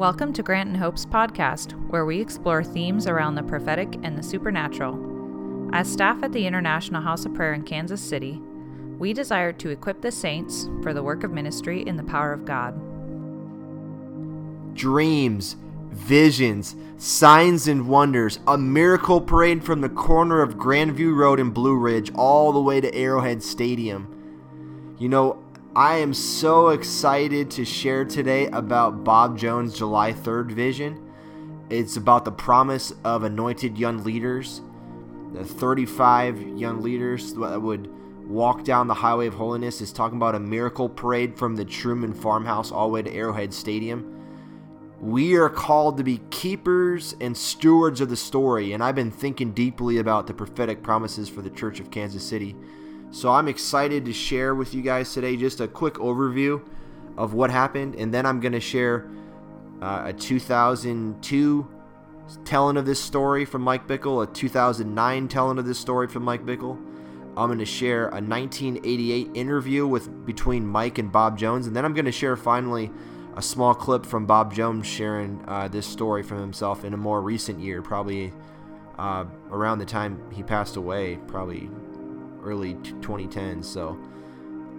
[0.00, 4.22] Welcome to Grant and Hope's podcast, where we explore themes around the prophetic and the
[4.22, 4.98] supernatural.
[5.74, 8.40] As staff at the International House of Prayer in Kansas City,
[8.98, 12.46] we desire to equip the saints for the work of ministry in the power of
[12.46, 12.72] God.
[14.74, 15.56] Dreams,
[15.90, 21.76] visions, signs and wonders, a miracle parade from the corner of Grandview Road and Blue
[21.76, 24.96] Ridge all the way to Arrowhead Stadium.
[24.98, 25.44] You know,
[25.76, 31.00] I am so excited to share today about Bob Jones' July 3rd vision.
[31.70, 34.62] It's about the promise of anointed young leaders,
[35.32, 37.88] the 35 young leaders that would
[38.28, 39.80] walk down the highway of holiness.
[39.80, 43.54] Is talking about a miracle parade from the Truman farmhouse all the way to Arrowhead
[43.54, 44.16] Stadium.
[45.00, 49.52] We are called to be keepers and stewards of the story, and I've been thinking
[49.52, 52.56] deeply about the prophetic promises for the Church of Kansas City.
[53.12, 56.64] So I'm excited to share with you guys today just a quick overview
[57.16, 59.10] of what happened, and then I'm going to share
[59.82, 61.68] uh, a 2002
[62.44, 66.46] telling of this story from Mike Bickle, a 2009 telling of this story from Mike
[66.46, 66.78] Bickle.
[67.36, 71.84] I'm going to share a 1988 interview with between Mike and Bob Jones, and then
[71.84, 72.92] I'm going to share finally
[73.36, 77.22] a small clip from Bob Jones sharing uh, this story from himself in a more
[77.22, 78.32] recent year, probably
[78.98, 81.70] uh, around the time he passed away, probably
[82.42, 83.64] early 2010s.
[83.64, 83.98] So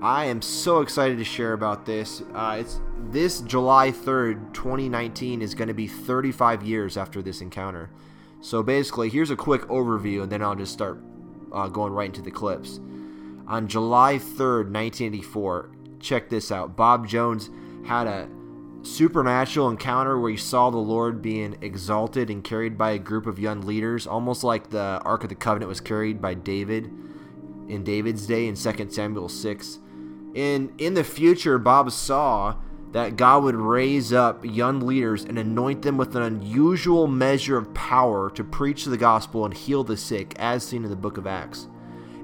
[0.02, 2.24] I am so excited to share about this.
[2.34, 2.80] Uh, it's
[3.12, 7.92] this July 3rd, 2019 is going to be 35 years after this encounter.
[8.42, 11.00] So basically, here's a quick overview, and then I'll just start
[11.52, 12.80] uh, going right into the clips.
[13.48, 16.76] On July 3rd, 1984, check this out.
[16.76, 17.52] Bob Jones
[17.86, 18.28] had a
[18.82, 23.38] supernatural encounter where he saw the Lord being exalted and carried by a group of
[23.38, 26.92] young leaders, almost like the Ark of the Covenant was carried by David
[27.68, 29.80] in David's day in 2 Samuel 6.
[30.34, 32.56] In in the future, Bob saw
[32.92, 37.74] that God would raise up young leaders and anoint them with an unusual measure of
[37.74, 41.26] power to preach the gospel and heal the sick, as seen in the book of
[41.26, 41.68] Acts.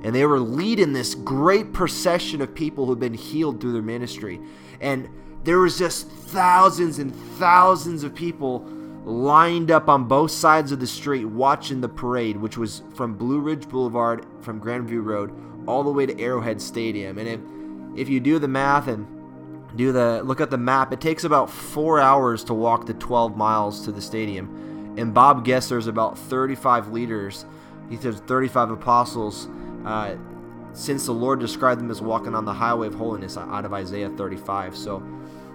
[0.03, 4.39] And they were leading this great procession of people who'd been healed through their ministry.
[4.81, 5.09] And
[5.43, 8.67] there was just thousands and thousands of people
[9.07, 13.39] lined up on both sides of the street watching the parade, which was from Blue
[13.39, 15.31] Ridge Boulevard, from Grandview Road,
[15.65, 17.17] all the way to Arrowhead Stadium.
[17.17, 17.39] And if,
[18.01, 19.07] if you do the math and
[19.77, 23.37] do the look at the map, it takes about four hours to walk the 12
[23.37, 24.95] miles to the stadium.
[24.97, 27.45] And Bob guessed there's about 35 leaders.
[27.89, 29.47] He says 35 apostles.
[29.85, 30.17] Uh,
[30.73, 34.09] since the Lord described them as walking on the highway of holiness out of Isaiah
[34.09, 34.75] 35.
[34.75, 35.01] So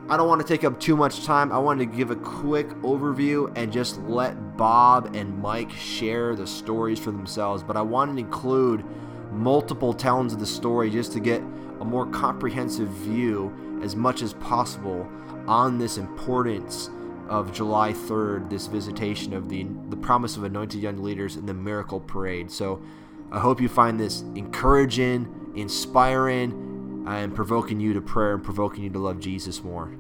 [0.08, 1.52] I don't want to take up too much time.
[1.52, 6.46] I wanted to give a quick overview and just let Bob and Mike share the
[6.46, 7.62] stories for themselves.
[7.62, 8.84] But I wanted to include
[9.30, 11.40] multiple tellings of the story just to get
[11.80, 15.08] a more comprehensive view as much as possible
[15.46, 16.90] on this importance
[17.28, 21.54] of July 3rd, this visitation of the the promise of anointed young leaders in the
[21.54, 22.50] miracle parade.
[22.50, 22.82] So
[23.30, 26.71] I hope you find this encouraging, inspiring,
[27.06, 29.90] I am provoking you to prayer and provoking you to love Jesus more.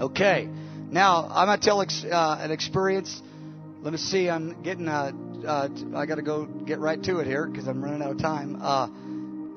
[0.00, 0.48] Okay,
[0.90, 3.20] now I'm gonna tell ex- uh, an experience.
[3.82, 4.30] Let me see.
[4.30, 4.88] I'm getting.
[4.88, 5.12] Uh,
[5.46, 8.18] uh, I got to go get right to it here because I'm running out of
[8.18, 8.56] time.
[8.60, 8.88] Uh,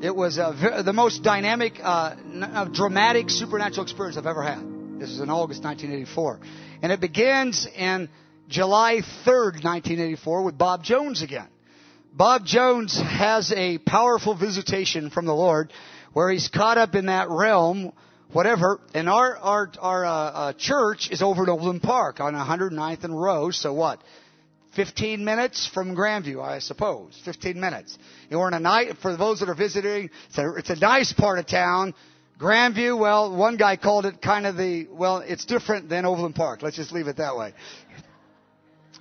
[0.02, 5.00] it was the most dynamic, uh, uh, dramatic supernatural experience I've ever had.
[5.00, 6.40] This is in August 1984,
[6.82, 8.10] and it begins in
[8.48, 11.48] July 3rd, 1984, with Bob Jones again.
[12.18, 15.72] Bob Jones has a powerful visitation from the Lord
[16.14, 17.94] where he's caught up in that realm,
[18.32, 18.80] whatever.
[18.96, 23.22] And our, our, our uh, uh, church is over at Overland Park on 109th and
[23.22, 23.56] Rose.
[23.56, 24.02] So what?
[24.76, 27.22] 15 minutes from Grandview, I suppose.
[27.24, 27.96] 15 minutes.
[28.32, 31.14] You are in a night, for those that are visiting, it's a, it's a nice
[31.14, 31.94] part of town.
[32.40, 36.64] Grandview, well, one guy called it kind of the, well, it's different than Overland Park.
[36.64, 37.54] Let's just leave it that way.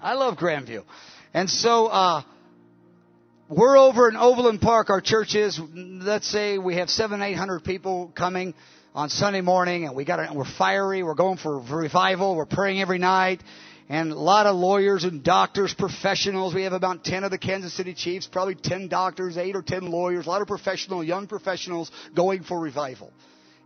[0.03, 0.85] I love Grandview.
[1.33, 2.23] And so, uh,
[3.49, 5.61] we're over in Overland Park, our church is.
[5.73, 8.55] Let's say we have seven, eight hundred people coming
[8.95, 11.03] on Sunday morning, and we got we're fiery.
[11.03, 12.35] We're going for revival.
[12.35, 13.43] We're praying every night,
[13.89, 16.55] and a lot of lawyers and doctors, professionals.
[16.55, 19.91] We have about ten of the Kansas City Chiefs, probably ten doctors, eight or ten
[19.91, 23.13] lawyers, a lot of professional, young professionals going for revival.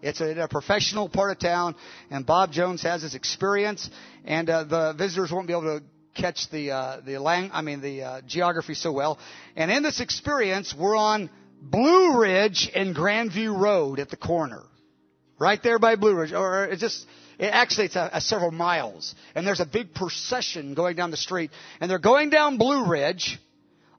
[0.03, 1.75] It's a, a, professional part of town,
[2.11, 3.89] and Bob Jones has his experience,
[4.25, 5.83] and uh, the visitors won't be able to
[6.15, 9.19] catch the uh, the lang- I mean the uh, geography so well.
[9.57, 11.31] And in this experience, we're on
[11.61, 14.63] Blue Ridge and Grandview Road at the corner,
[15.39, 17.07] right there by Blue Ridge, or it's just.
[17.39, 21.17] It actually, it's a, a several miles, and there's a big procession going down the
[21.17, 23.41] street, and they're going down Blue Ridge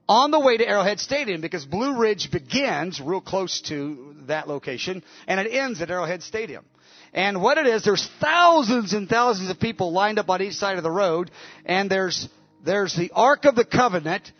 [0.08, 5.02] on the way to Arrowhead Stadium because Blue Ridge begins real close to that location,
[5.26, 6.64] and it ends at Arrowhead Stadium.
[7.12, 10.78] And what it is, there's thousands and thousands of people lined up on each side
[10.78, 11.30] of the road,
[11.66, 12.28] and there's
[12.64, 14.30] there's the Ark of the Covenant,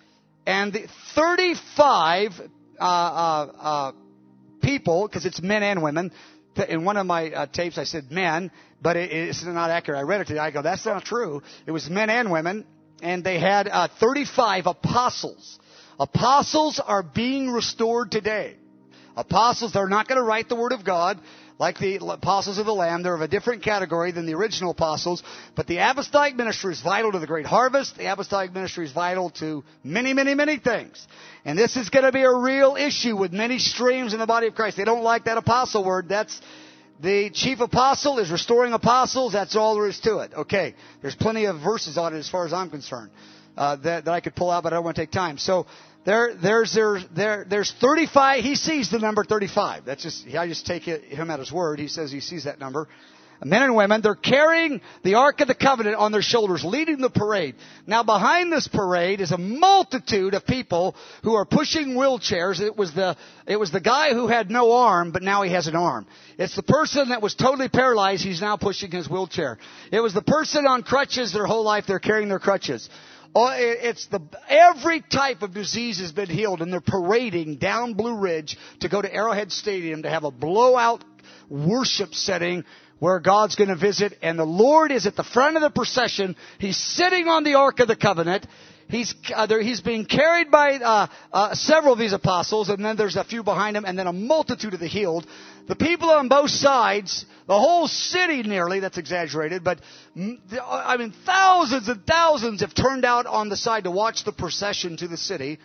[0.47, 2.33] and the 35
[2.81, 3.93] uh, uh, uh,
[4.63, 6.13] people, because it's men and women.
[6.69, 9.99] In one of my uh, tapes, I said men, but it, it's not accurate.
[9.99, 10.41] I read it today.
[10.41, 11.43] I go, that's not true.
[11.67, 12.67] It was men and women,
[13.03, 15.59] and they had uh, 35 apostles.
[15.99, 18.57] Apostles are being restored today.
[19.17, 21.21] Apostles, they're not going to write the Word of God
[21.62, 23.05] like the apostles of the Lamb.
[23.05, 25.23] They're of a different category than the original apostles.
[25.55, 27.97] But the apostolic ministry is vital to the great harvest.
[27.97, 31.06] The apostolic ministry is vital to many, many, many things.
[31.44, 34.49] And this is going to be a real issue with many streams in the body
[34.49, 34.76] of Christ.
[34.76, 36.09] They don't like that apostle word.
[36.09, 36.41] That's
[37.00, 39.32] the chief apostle is restoring apostles.
[39.32, 40.35] That's all there is to it.
[40.35, 40.75] Okay.
[41.00, 43.12] There's plenty of verses on it as far as I'm concerned.
[43.56, 45.37] Uh, that, that I could pull out, but I don't want to take time.
[45.37, 45.66] So
[46.04, 48.43] there, there's, there, there, there's 35.
[48.43, 49.84] He sees the number 35.
[49.84, 51.78] That's just, I just take him at his word.
[51.78, 52.88] He says he sees that number.
[53.44, 57.10] Men and women, they're carrying the Ark of the Covenant on their shoulders, leading the
[57.10, 57.56] parade.
[57.87, 60.94] Now behind this parade is a multitude of people
[61.25, 62.60] who are pushing wheelchairs.
[62.60, 63.16] It was the,
[63.46, 66.06] it was the guy who had no arm, but now he has an arm.
[66.38, 69.58] It's the person that was totally paralyzed, he's now pushing his wheelchair.
[69.90, 72.88] It was the person on crutches their whole life, they're carrying their crutches.
[73.34, 78.19] Oh, it's the, every type of disease has been healed and they're parading down Blue
[78.19, 81.02] Ridge to go to Arrowhead Stadium to have a blowout
[81.49, 82.64] worship setting
[82.99, 86.37] where God's going to visit and the Lord is at the front of the procession.
[86.58, 88.46] He's sitting on the Ark of the Covenant.
[88.93, 92.94] He's, uh, there, he's being carried by uh, uh, several of these apostles, and then
[92.97, 95.27] there's a few behind him, and then a multitude of the healed.
[95.67, 99.81] The people on both sides, the whole city nearly, that's exaggerated, but
[100.15, 104.99] I mean, thousands and thousands have turned out on the side to watch the procession
[104.99, 105.59] to the city.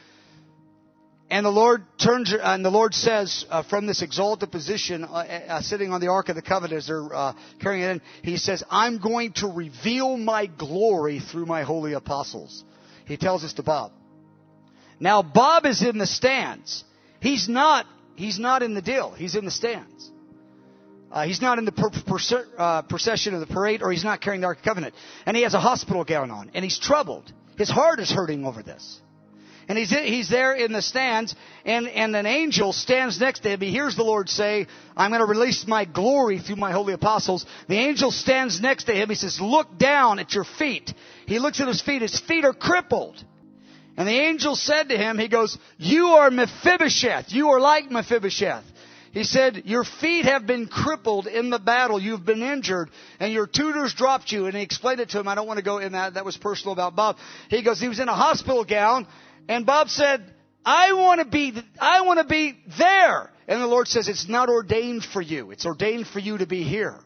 [1.29, 5.61] And the Lord turns, and the Lord says, uh, from this exalted position, uh, uh,
[5.61, 8.63] sitting on the Ark of the Covenant as they're uh, carrying it in, He says,
[8.71, 12.63] I'm going to reveal my glory through my holy apostles.
[13.07, 13.91] He tells us to Bob.
[14.99, 16.83] Now, Bob is in the stands.
[17.21, 19.11] He's not, he's not in the deal.
[19.11, 20.11] He's in the stands.
[21.11, 24.19] Uh, he's not in the per- per- uh, procession of the parade, or he's not
[24.19, 24.93] carrying the Ark of Covenant.
[25.25, 27.31] And he has a hospital gown on, and he's troubled.
[27.57, 28.99] His heart is hurting over this.
[29.69, 33.59] And he's, he's there in the stands, and, and an angel stands next to him.
[33.59, 37.45] He hears the Lord say, I'm going to release my glory through my holy apostles.
[37.67, 39.09] The angel stands next to him.
[39.09, 40.93] He says, Look down at your feet.
[41.27, 42.01] He looks at his feet.
[42.01, 43.23] His feet are crippled.
[43.95, 47.31] And the angel said to him, He goes, You are Mephibosheth.
[47.31, 48.63] You are like Mephibosheth.
[49.11, 51.99] He said, Your feet have been crippled in the battle.
[51.99, 52.89] You've been injured,
[53.19, 54.45] and your tutors dropped you.
[54.45, 55.27] And he explained it to him.
[55.27, 56.13] I don't want to go in that.
[56.13, 57.17] That was personal about Bob.
[57.49, 59.07] He goes, He was in a hospital gown,
[59.49, 60.33] and Bob said,
[60.65, 63.31] I want to be, I want to be there.
[63.47, 65.51] And the Lord says, it's not ordained for you.
[65.51, 66.99] It's ordained for you to be here.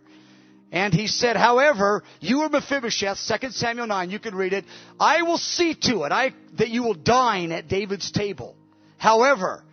[0.71, 4.63] And he said, however, you are Mephibosheth, 2 Samuel 9, you can read it.
[5.00, 8.56] I will see to it I, that you will dine at David's table.
[8.97, 9.63] However,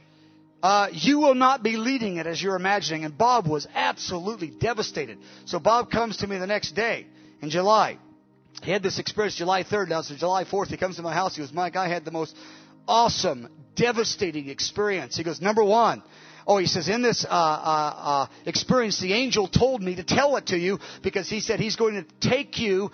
[0.60, 3.04] uh, you will not be leading it as you're imagining.
[3.04, 5.18] And Bob was absolutely devastated.
[5.44, 7.06] So Bob comes to me the next day
[7.40, 7.98] in July.
[8.62, 9.90] He had this experience July 3rd.
[9.90, 11.36] Now, so July 4th, he comes to my house.
[11.36, 12.34] He goes, Mike, I had the most
[12.88, 15.16] awesome, devastating experience.
[15.16, 16.02] He goes, number one,
[16.48, 20.34] Oh, he says, in this uh, uh, uh, experience, the angel told me to tell
[20.38, 22.90] it to you because he said he's going to take you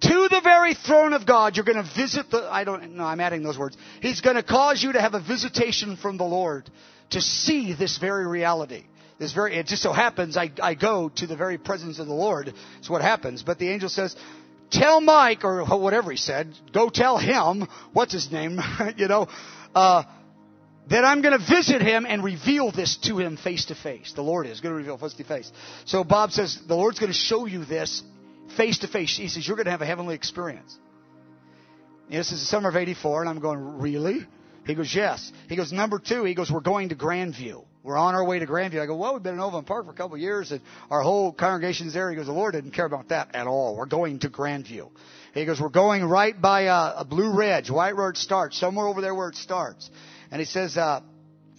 [0.00, 1.56] to the very throne of God.
[1.56, 3.78] You're going to visit the, I don't know, I'm adding those words.
[4.02, 6.70] He's going to cause you to have a visitation from the Lord
[7.10, 8.84] to see this very reality.
[9.18, 12.12] This very, it just so happens I, I go to the very presence of the
[12.12, 12.52] Lord.
[12.78, 13.42] It's what happens.
[13.42, 14.14] But the angel says,
[14.70, 18.60] tell Mike, or whatever he said, go tell him, what's his name,
[18.98, 19.28] you know,
[19.74, 20.02] uh,
[20.90, 24.12] that I'm going to visit him and reveal this to him face to face.
[24.14, 25.50] The Lord is going to reveal face to face.
[25.84, 28.02] So Bob says, the Lord's going to show you this
[28.56, 29.16] face to face.
[29.16, 30.76] He says, you're going to have a heavenly experience.
[32.10, 34.26] this is the summer of 84, and I'm going, really?
[34.66, 35.32] He goes, yes.
[35.48, 37.64] He goes, number two, he goes, we're going to Grandview.
[37.82, 38.80] We're on our way to Grandview.
[38.80, 41.00] I go, well, we've been in Overland Park for a couple of years and our
[41.00, 42.10] whole congregation's there.
[42.10, 43.76] He goes, the Lord didn't care about that at all.
[43.76, 44.90] We're going to Grandview.
[45.32, 49.14] He goes, we're going right by a Blue Ridge, White Road starts, somewhere over there
[49.14, 49.88] where it starts.
[50.30, 51.00] And he says, uh,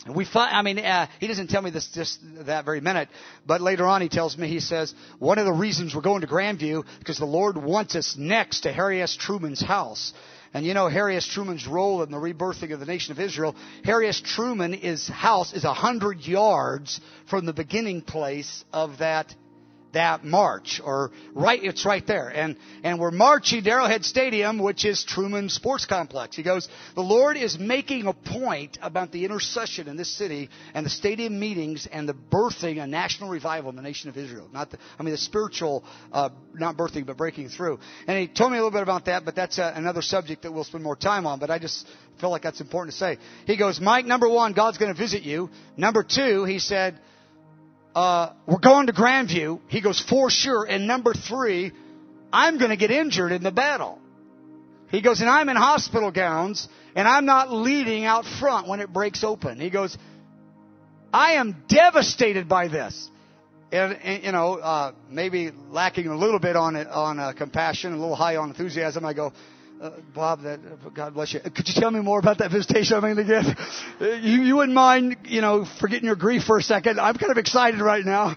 [0.07, 3.09] we find, I mean, uh, he doesn't tell me this just that very minute,
[3.45, 6.27] but later on he tells me, he says, one of the reasons we're going to
[6.27, 9.17] Grandview, because the Lord wants us next to Harry S.
[9.17, 10.13] Truman's house.
[10.53, 11.27] And you know Harry S.
[11.27, 13.55] Truman's role in the rebirthing of the nation of Israel.
[13.83, 14.19] Harry S.
[14.19, 16.99] Truman's house is a hundred yards
[17.29, 19.33] from the beginning place of that
[19.93, 22.27] that march or right it's right there.
[22.29, 26.36] And and we're marching to arrowhead stadium which is truman sports complex.
[26.36, 30.86] He goes the lord is making a point about the intercession in this city and
[30.86, 34.50] the stadium meetings and the birthing a national revival in the nation of israel.
[34.51, 37.79] Not the i mean the spiritual uh, not birthing but breaking through.
[38.08, 40.53] And he told me a little bit about that but that's uh, another subject that
[40.53, 41.88] we'll spend more time on but i just
[42.19, 43.17] feel like that's important to say.
[43.46, 45.50] He goes mike number one god's going to visit you.
[45.77, 47.00] Number two he said
[47.96, 49.60] uh, we're going to Grandview.
[49.67, 50.65] He goes, for sure.
[50.65, 51.72] And number three,
[52.31, 54.00] I'm going to get injured in the battle.
[54.89, 58.91] He goes, and I'm in hospital gowns, and I'm not leading out front when it
[58.91, 59.60] breaks open.
[59.60, 59.98] He goes,
[61.13, 63.10] I am devastated by this.
[63.72, 67.98] And, and you know, uh, maybe lacking a little bit on on uh, compassion, a
[67.98, 69.05] little high on enthusiasm.
[69.05, 69.31] I go,
[69.81, 70.59] uh, Bob, that
[70.93, 71.39] God bless you.
[71.39, 73.45] Could you tell me more about that visitation I'm going to get?
[74.21, 77.00] You, you wouldn't mind, you know, forgetting your grief for a second.
[77.00, 78.36] I'm kind of excited right now.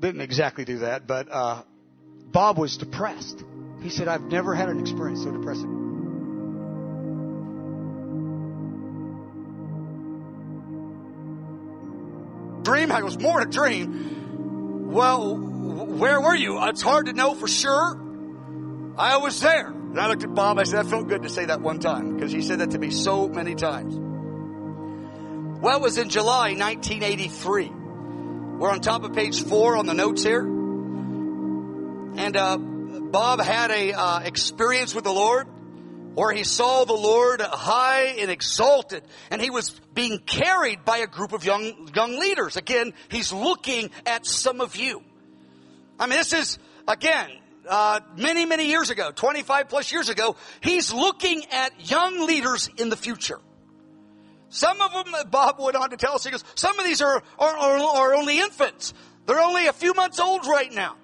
[0.00, 1.62] Didn't exactly do that, but uh,
[2.26, 3.42] Bob was depressed.
[3.80, 5.80] He said, "I've never had an experience so depressing."
[12.64, 12.90] Dream?
[12.90, 14.90] I was more a dream.
[14.92, 16.62] Well, where were you?
[16.64, 18.00] It's hard to know for sure.
[18.96, 19.68] I was there.
[19.68, 20.58] And I looked at Bob.
[20.58, 22.78] I said, that felt good to say that one time because he said that to
[22.78, 23.96] me so many times.
[25.60, 27.68] Well, it was in July 1983.
[28.58, 30.42] We're on top of page four on the notes here.
[30.42, 35.48] And uh, Bob had a uh, experience with the Lord
[36.14, 41.06] where he saw the Lord high and exalted, and he was being carried by a
[41.06, 42.56] group of young young leaders.
[42.56, 45.02] Again, he's looking at some of you.
[45.98, 47.30] I mean, this is, again,
[47.68, 52.88] uh, many, many years ago, 25 plus years ago, he's looking at young leaders in
[52.88, 53.40] the future.
[54.48, 57.22] Some of them, Bob went on to tell us, he goes, some of these are,
[57.38, 58.94] are, are, are only infants.
[59.26, 60.96] They're only a few months old right now.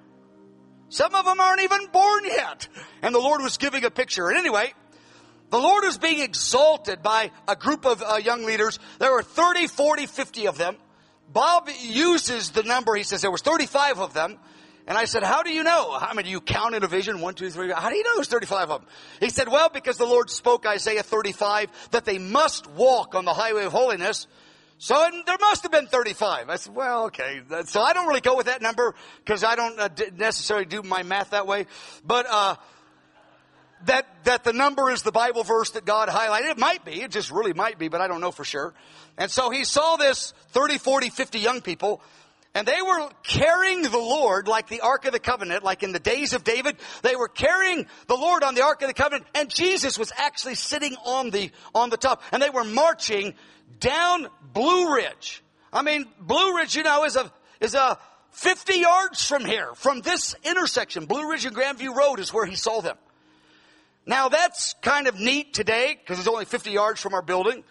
[0.89, 2.69] Some of them aren't even born yet.
[3.03, 4.29] And the Lord was giving a picture.
[4.29, 4.73] And anyway,
[5.51, 8.79] the Lord was being exalted by a group of uh, young leaders.
[8.99, 10.77] There were 30, 40, 50 of them.
[11.33, 14.39] Bob uses the number, he says there was 35 of them.
[14.87, 15.99] And I said, how do you know?
[15.99, 17.21] How many do you count in a vision?
[17.21, 17.71] One, two, three.
[17.71, 18.91] How do you know there's 35 of them?
[19.21, 23.35] He said, well, because the Lord spoke Isaiah 35 that they must walk on the
[23.35, 24.27] highway of holiness.
[24.79, 24.95] So
[25.27, 26.49] there must have been 35.
[26.49, 27.43] I said, well, okay.
[27.67, 28.95] So I don't really go with that number
[29.25, 31.67] because I don't uh, necessarily do my math that way.
[32.05, 32.57] But, uh,
[33.87, 36.51] that, that the number is the Bible verse that God highlighted.
[36.51, 37.01] It might be.
[37.03, 38.75] It just really might be, but I don't know for sure.
[39.17, 42.03] And so he saw this 30, 40, 50 young people
[42.55, 46.01] and they were carrying the Lord like the Ark of the Covenant, like in the
[46.01, 46.77] days of David.
[47.03, 50.57] They were carrying the Lord on the Ark of the Covenant, and Jesus was actually
[50.57, 52.23] sitting on the, on the top.
[52.33, 53.35] And they were marching
[53.79, 55.45] down Blue Ridge.
[55.73, 57.31] I mean, Blue Ridge, you know, is a,
[57.61, 57.99] is a
[58.33, 61.07] 50 yards from here, from this intersection.
[61.07, 62.97] Blue Ridge and Grandview Road is where he saw them.
[64.07, 67.63] Now that's kind of neat today, because it's only 50 yards from our building.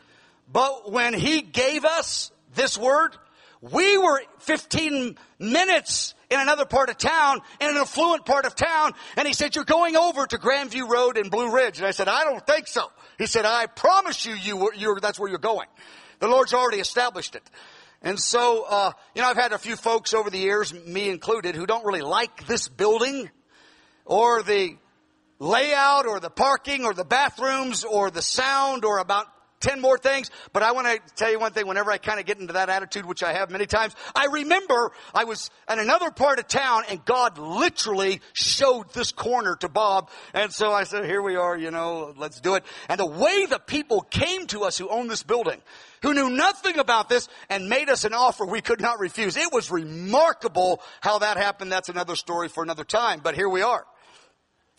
[0.52, 3.16] But when he gave us this word,
[3.62, 8.94] we were 15 minutes in another part of town, in an affluent part of town,
[9.18, 11.78] and he said, you're going over to Grandview Road and Blue Ridge.
[11.80, 12.92] And I said, I don't think so.
[13.18, 15.68] He said, I promise you, you you're, that's where you're going.
[16.20, 17.44] The Lord's already established it.
[18.02, 21.56] And so, uh, you know, I've had a few folks over the years, me included,
[21.56, 23.30] who don't really like this building
[24.06, 24.78] or the
[25.40, 29.28] layout or the parking or the bathrooms or the sound or about
[29.62, 31.68] 10 more things, but I want to tell you one thing.
[31.68, 34.92] Whenever I kind of get into that attitude, which I have many times, I remember
[35.14, 40.10] I was in another part of town and God literally showed this corner to Bob.
[40.34, 42.64] And so I said, here we are, you know, let's do it.
[42.88, 45.62] And the way the people came to us who owned this building,
[46.02, 49.36] who knew nothing about this and made us an offer we could not refuse.
[49.36, 51.72] It was remarkable how that happened.
[51.72, 53.86] That's another story for another time, but here we are.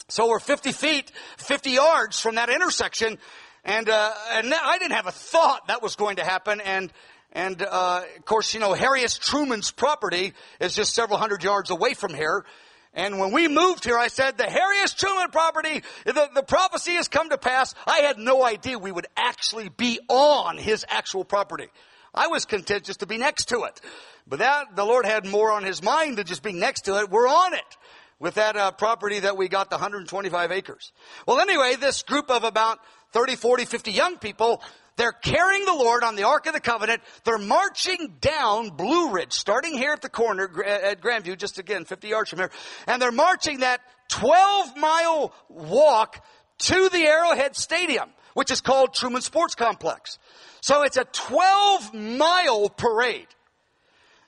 [0.09, 3.19] So we're 50 feet, 50 yards from that intersection
[3.64, 6.61] and, uh, and I didn't have a thought that was going to happen.
[6.61, 6.93] And,
[7.33, 9.19] and, uh, of course, you know, Harry S.
[9.19, 12.45] Truman's property is just several hundred yards away from here.
[12.93, 14.95] And when we moved here, I said, the Harry S.
[14.95, 17.75] Truman property, the, the prophecy has come to pass.
[17.87, 21.69] I had no idea we would actually be on his actual property.
[22.12, 23.81] I was content just to be next to it.
[24.26, 27.11] But that, the Lord had more on his mind than just being next to it.
[27.11, 27.76] We're on it
[28.19, 30.93] with that uh, property that we got, the 125 acres.
[31.26, 32.79] Well, anyway, this group of about
[33.12, 34.62] 30, 40, 50 young people.
[34.97, 37.00] They're carrying the Lord on the Ark of the Covenant.
[37.25, 42.09] They're marching down Blue Ridge, starting here at the corner at Grandview, just again 50
[42.09, 42.50] yards from here.
[42.87, 46.25] And they're marching that 12 mile walk
[46.59, 48.11] to the Arrowhead Stadium.
[48.35, 50.19] which is called Truman Sports Complex.
[50.61, 53.26] So it's a 12 mile parade.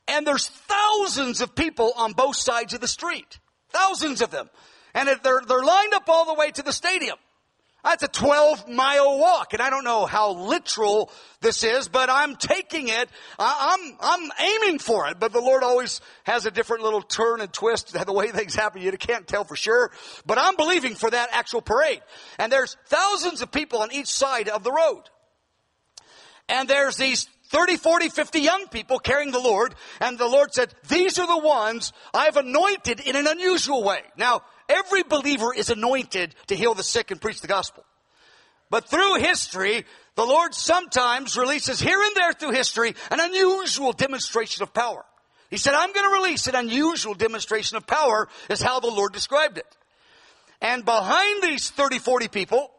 [0.09, 3.39] And there's thousands of people on both sides of the street.
[3.71, 4.51] Thousands of them.
[4.95, 7.17] And they're, they're lined up all the way to the stadium.
[7.85, 9.55] That's a 12 mile walk.
[9.55, 11.11] And I don't know how literal
[11.41, 13.09] this is, but I'm taking it.
[13.39, 15.19] I'm, I'm aiming for it.
[15.19, 18.83] But the Lord always has a different little turn and twist the way things happen.
[18.83, 19.91] You can't tell for sure.
[20.25, 22.03] But I'm believing for that actual parade.
[22.39, 25.03] And there's thousands of people on each side of the road.
[26.49, 29.75] And there's these 30, 40, 50 young people carrying the Lord.
[30.01, 34.01] And the Lord said, these are the ones I've anointed in an unusual way.
[34.17, 37.85] Now, Every believer is anointed to heal the sick and preach the gospel.
[38.71, 44.62] But through history, the Lord sometimes releases here and there through history an unusual demonstration
[44.62, 45.05] of power.
[45.50, 49.12] He said, I'm going to release an unusual demonstration of power is how the Lord
[49.12, 49.76] described it.
[50.62, 52.71] And behind these 30, 40 people,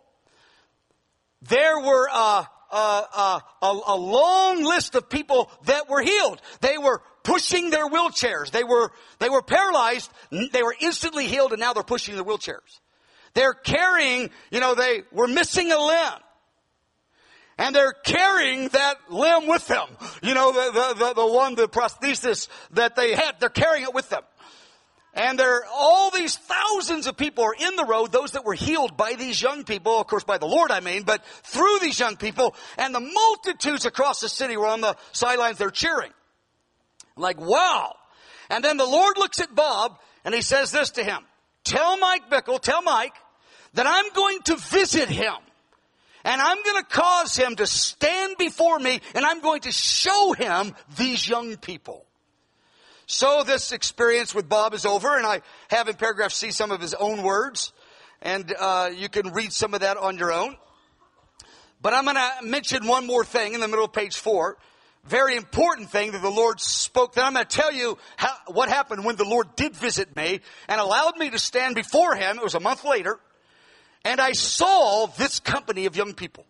[1.44, 6.42] there were uh, uh, uh, a, a long list of people that were healed.
[6.62, 8.52] They were pushing their wheelchairs.
[8.52, 10.12] They were, they were paralyzed.
[10.30, 12.80] They were instantly healed and now they're pushing their wheelchairs.
[13.34, 16.20] They're carrying, you know, they were missing a limb.
[17.58, 19.88] And they're carrying that limb with them.
[20.22, 23.94] You know, the, the, the, the one, the prosthesis that they had, they're carrying it
[23.94, 24.24] with them.
[25.14, 28.98] And there, all these thousands of people are in the road, those that were healed
[28.98, 32.18] by these young people, of course by the Lord I mean, but through these young
[32.18, 36.12] people, and the multitudes across the city were on the sidelines, they're cheering.
[37.16, 37.96] Like, wow.
[38.50, 41.20] And then the Lord looks at Bob and he says this to him.
[41.64, 43.14] Tell Mike Bickle, tell Mike
[43.74, 45.36] that I'm going to visit him.
[46.26, 50.34] And I'm going to cause him to stand before me and I'm going to show
[50.34, 52.06] him these young people.
[53.06, 56.80] So this experience with Bob is over and I have in paragraph C some of
[56.80, 57.74] his own words
[58.22, 60.56] and uh, you can read some of that on your own.
[61.82, 64.58] But I'm going to mention one more thing in the middle of page four
[65.06, 67.14] very important thing that the Lord spoke.
[67.14, 70.40] That I'm going to tell you how, what happened when the Lord did visit me
[70.68, 72.38] and allowed me to stand before Him.
[72.38, 73.20] It was a month later.
[74.06, 76.46] And I saw this company of young people.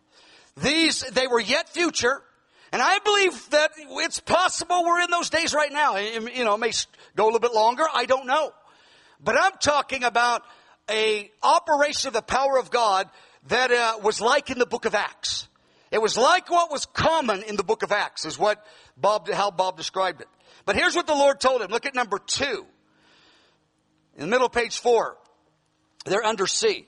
[0.62, 2.22] These, they were yet future.
[2.72, 5.98] And I believe that it's possible we're in those days right now.
[5.98, 6.72] You know, it may
[7.16, 7.86] go a little bit longer.
[7.94, 8.52] I don't know.
[9.24, 10.44] But I'm talking about
[10.90, 13.10] a operation of the power of God
[13.48, 15.48] that uh, was like in the book of Acts.
[15.94, 18.66] It was like what was common in the book of Acts, is what
[18.98, 20.28] Bob, how Bob described it.
[20.66, 21.70] But here's what the Lord told him.
[21.70, 22.66] Look at number two.
[24.16, 25.18] In the middle of page four.
[26.06, 26.88] They're under C.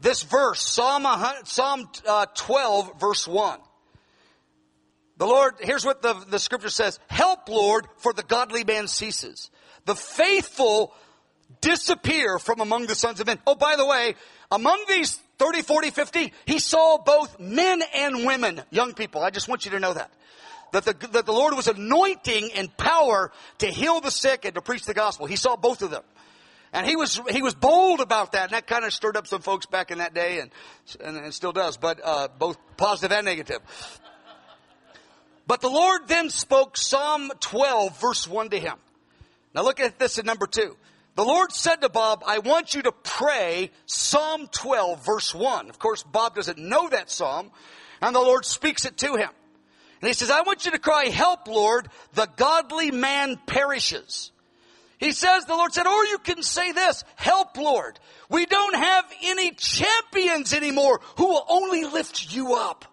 [0.00, 1.06] This verse, Psalm,
[1.44, 3.60] Psalm uh, 12, verse 1.
[5.16, 6.98] The Lord, here's what the, the scripture says.
[7.06, 9.52] Help, Lord, for the godly man ceases.
[9.84, 10.92] The faithful
[11.60, 13.38] disappear from among the sons of men.
[13.46, 14.16] Oh, by the way,
[14.50, 19.22] among these 30, 40, 50, he saw both men and women, young people.
[19.22, 20.10] I just want you to know that.
[20.72, 24.60] That the, that the Lord was anointing and power to heal the sick and to
[24.60, 25.26] preach the gospel.
[25.26, 26.02] He saw both of them.
[26.72, 28.44] And he was, he was bold about that.
[28.44, 30.50] And that kind of stirred up some folks back in that day and,
[31.04, 33.60] and, and still does, but, uh, both positive and negative.
[35.46, 38.74] But the Lord then spoke Psalm 12 verse 1 to him.
[39.54, 40.76] Now look at this in number 2.
[41.16, 45.70] The Lord said to Bob, I want you to pray Psalm 12 verse 1.
[45.70, 47.52] Of course, Bob doesn't know that Psalm,
[48.02, 49.30] and the Lord speaks it to him.
[50.00, 54.32] And he says, I want you to cry, help Lord, the godly man perishes.
[54.98, 57.98] He says, the Lord said, or you can say this, help Lord.
[58.28, 62.84] We don't have any champions anymore who will only lift you up.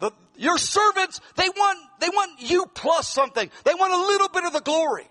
[0.00, 3.50] The, your servants, they want, they want you plus something.
[3.64, 5.08] They want a little bit of the glory.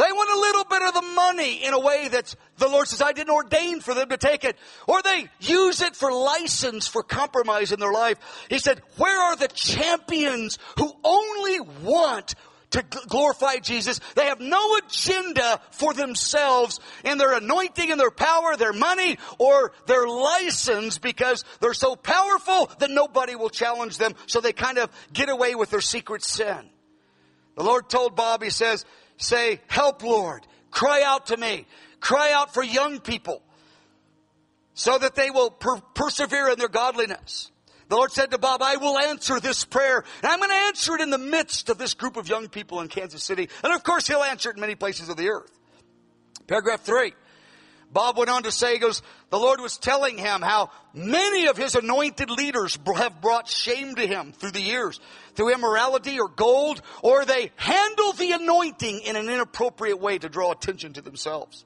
[0.00, 3.02] They want a little bit of the money in a way that the Lord says,
[3.02, 4.56] I didn't ordain for them to take it.
[4.86, 8.16] Or they use it for license for compromise in their life.
[8.48, 12.34] He said, where are the champions who only want
[12.70, 14.00] to glorify Jesus.
[14.14, 19.72] They have no agenda for themselves in their anointing and their power, their money, or
[19.86, 24.14] their license because they're so powerful that nobody will challenge them.
[24.26, 26.70] So they kind of get away with their secret sin.
[27.56, 28.84] The Lord told Bob, he says,
[29.20, 30.46] Say, help Lord.
[30.70, 31.66] Cry out to me.
[32.00, 33.42] Cry out for young people
[34.72, 37.50] so that they will per- persevere in their godliness.
[37.88, 40.04] The Lord said to Bob, I will answer this prayer.
[40.22, 42.80] And I'm going to answer it in the midst of this group of young people
[42.80, 43.48] in Kansas City.
[43.62, 45.50] And of course, He'll answer it in many places of the earth.
[46.46, 47.12] Paragraph three.
[47.92, 51.56] Bob went on to say, he goes, the Lord was telling him how many of
[51.56, 55.00] his anointed leaders have brought shame to him through the years,
[55.34, 60.52] through immorality or gold, or they handle the anointing in an inappropriate way to draw
[60.52, 61.64] attention to themselves.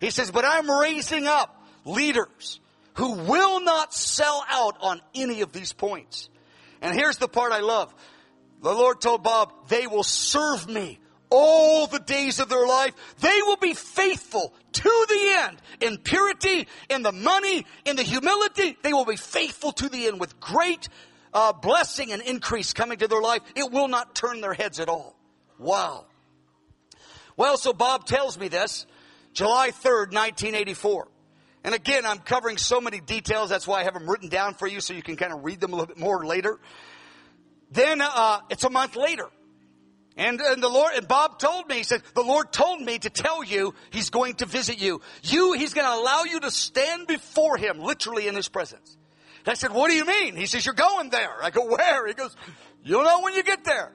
[0.00, 2.60] He says, but I'm raising up leaders
[2.94, 6.28] who will not sell out on any of these points.
[6.82, 7.94] And here's the part I love.
[8.60, 10.98] The Lord told Bob, they will serve me
[11.32, 12.92] all the days of their life.
[13.20, 18.76] They will be faithful to the end in purity, in the money, in the humility.
[18.82, 20.88] They will be faithful to the end with great
[21.32, 23.40] uh, blessing and increase coming to their life.
[23.56, 25.16] It will not turn their heads at all.
[25.58, 26.04] Wow.
[27.36, 28.86] Well, so Bob tells me this,
[29.32, 31.08] July 3rd, 1984.
[31.64, 33.48] And again, I'm covering so many details.
[33.48, 35.60] That's why I have them written down for you so you can kind of read
[35.60, 36.58] them a little bit more later.
[37.70, 39.28] Then uh, it's a month later.
[40.16, 43.08] And, and the Lord, and Bob told me, he said, the Lord told me to
[43.08, 45.00] tell you he's going to visit you.
[45.22, 48.96] You, he's going to allow you to stand before him, literally in his presence.
[49.44, 50.36] And I said, what do you mean?
[50.36, 51.42] He says, you're going there.
[51.42, 52.06] I go, where?
[52.06, 52.36] He goes,
[52.84, 53.92] you'll know when you get there.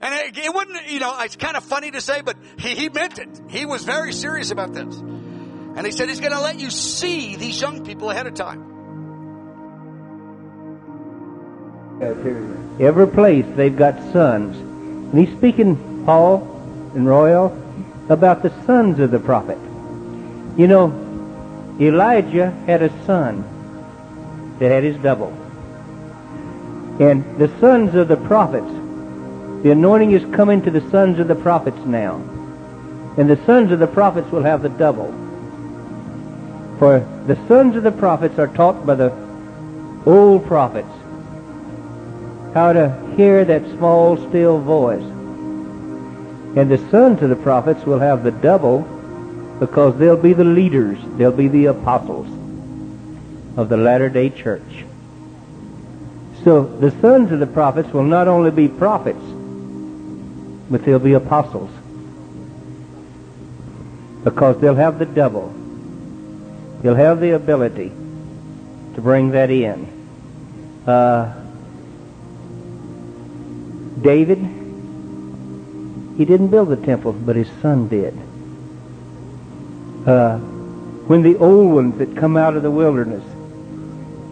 [0.00, 2.88] And it, it wouldn't, you know, it's kind of funny to say, but he, he
[2.88, 3.40] meant it.
[3.48, 4.94] He was very serious about this.
[4.96, 8.77] And he said he's going to let you see these young people ahead of time.
[12.00, 14.56] Every place they've got sons.
[14.56, 16.42] And he's speaking, Paul
[16.94, 17.46] and Royal,
[18.08, 19.58] about the sons of the prophet.
[20.56, 23.44] You know, Elijah had a son
[24.58, 25.32] that had his double.
[27.00, 28.70] And the sons of the prophets,
[29.62, 32.16] the anointing is coming to the sons of the prophets now.
[33.16, 35.12] And the sons of the prophets will have the double.
[36.78, 39.12] For the sons of the prophets are taught by the
[40.06, 40.88] old prophets
[42.58, 45.00] how to hear that small, still voice.
[46.56, 48.80] And the sons of the prophets will have the double
[49.60, 52.26] because they'll be the leaders, they'll be the apostles
[53.56, 54.84] of the latter day church.
[56.42, 59.22] So the sons of the prophets will not only be prophets,
[60.68, 61.70] but they'll be apostles
[64.24, 65.54] because they'll have the double.
[66.82, 67.90] They'll have the ability
[68.94, 69.86] to bring that in.
[70.84, 71.44] Uh,
[74.02, 74.38] David,
[76.16, 78.16] he didn't build the temple, but his son did.
[80.06, 80.38] Uh,
[81.08, 83.24] when the old ones that come out of the wilderness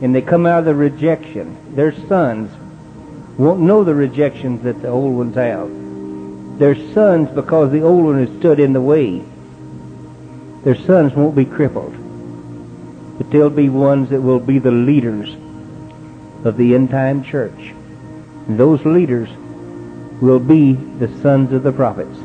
[0.02, 2.50] and they come out of the rejection, their sons
[3.38, 5.68] won't know the rejections that the old ones have.
[6.58, 9.22] Their sons, because the old one has stood in the way,
[10.64, 11.94] their sons won't be crippled.
[13.18, 15.34] But they'll be ones that will be the leaders
[16.44, 17.74] of the end time church.
[18.48, 19.28] And those leaders
[20.20, 22.16] will be the sons of the prophets.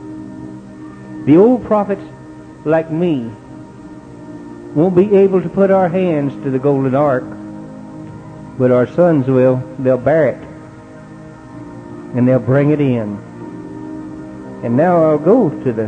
[1.25, 2.01] The old prophets,
[2.65, 3.31] like me,
[4.73, 7.25] won't be able to put our hands to the golden ark,
[8.57, 9.57] but our sons will.
[9.79, 10.41] They'll bear it,
[12.15, 13.19] and they'll bring it in.
[14.63, 15.87] And now I'll go to the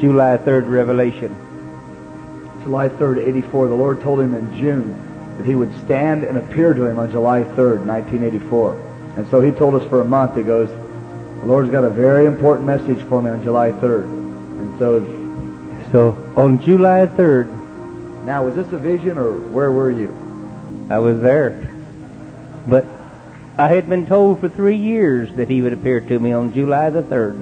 [0.00, 1.34] July 3rd revelation.
[2.62, 6.72] July 3rd, 84, the Lord told him in June that he would stand and appear
[6.72, 8.74] to him on July 3rd, 1984.
[9.16, 10.68] And so he told us for a month, he goes,
[11.46, 14.04] the Lord's got a very important message for me on July 3rd.
[14.06, 14.98] And so,
[15.92, 20.08] So on July 3rd, now was this a vision or where were you?
[20.90, 21.72] I was there.
[22.66, 22.84] But
[23.56, 26.90] I had been told for three years that he would appear to me on July
[26.90, 27.38] the 3rd,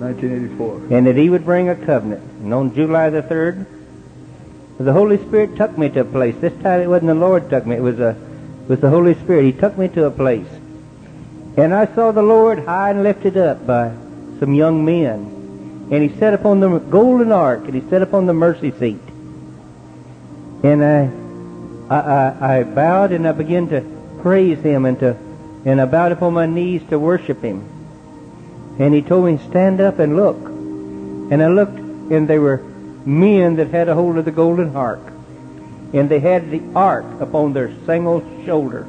[0.00, 0.88] 1984.
[0.90, 2.22] and that he would bring a covenant.
[2.42, 3.64] And on July the 3rd,
[4.78, 6.36] the Holy Spirit took me to a place.
[6.42, 9.14] This time it wasn't the Lord took me, it was, a, it was the Holy
[9.14, 9.44] Spirit.
[9.46, 10.46] He took me to a place.
[11.56, 13.88] And I saw the Lord high and lifted up by
[14.38, 15.88] some young men.
[15.90, 19.00] And he sat upon the golden ark, and he sat upon the mercy seat.
[20.62, 21.10] And I,
[21.88, 23.80] I, I, I bowed and I began to
[24.20, 25.16] praise him and to,
[25.64, 27.66] and I bowed upon my knees to worship him.
[28.78, 30.36] And he told me, stand up and look.
[30.36, 32.58] And I looked, and they were
[33.06, 35.00] men that had a hold of the golden ark.
[35.94, 38.86] And they had the ark upon their single shoulder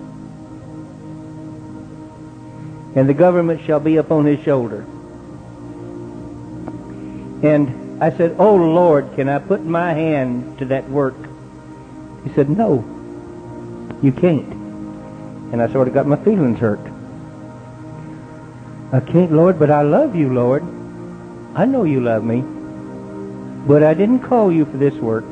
[2.98, 4.82] and the government shall be upon his shoulder.
[7.48, 11.16] And I said, Oh Lord, can I put my hand to that work?
[12.24, 12.84] He said, No,
[14.02, 14.52] you can't.
[15.54, 16.80] And I sort of got my feelings hurt.
[18.92, 20.64] I can't, Lord, but I love you, Lord.
[21.54, 22.42] I know you love me.
[23.68, 25.26] But I didn't call you for this work.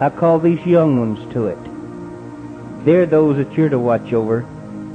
[0.00, 2.84] I call these young ones to it.
[2.84, 4.44] They're those that you're to watch over.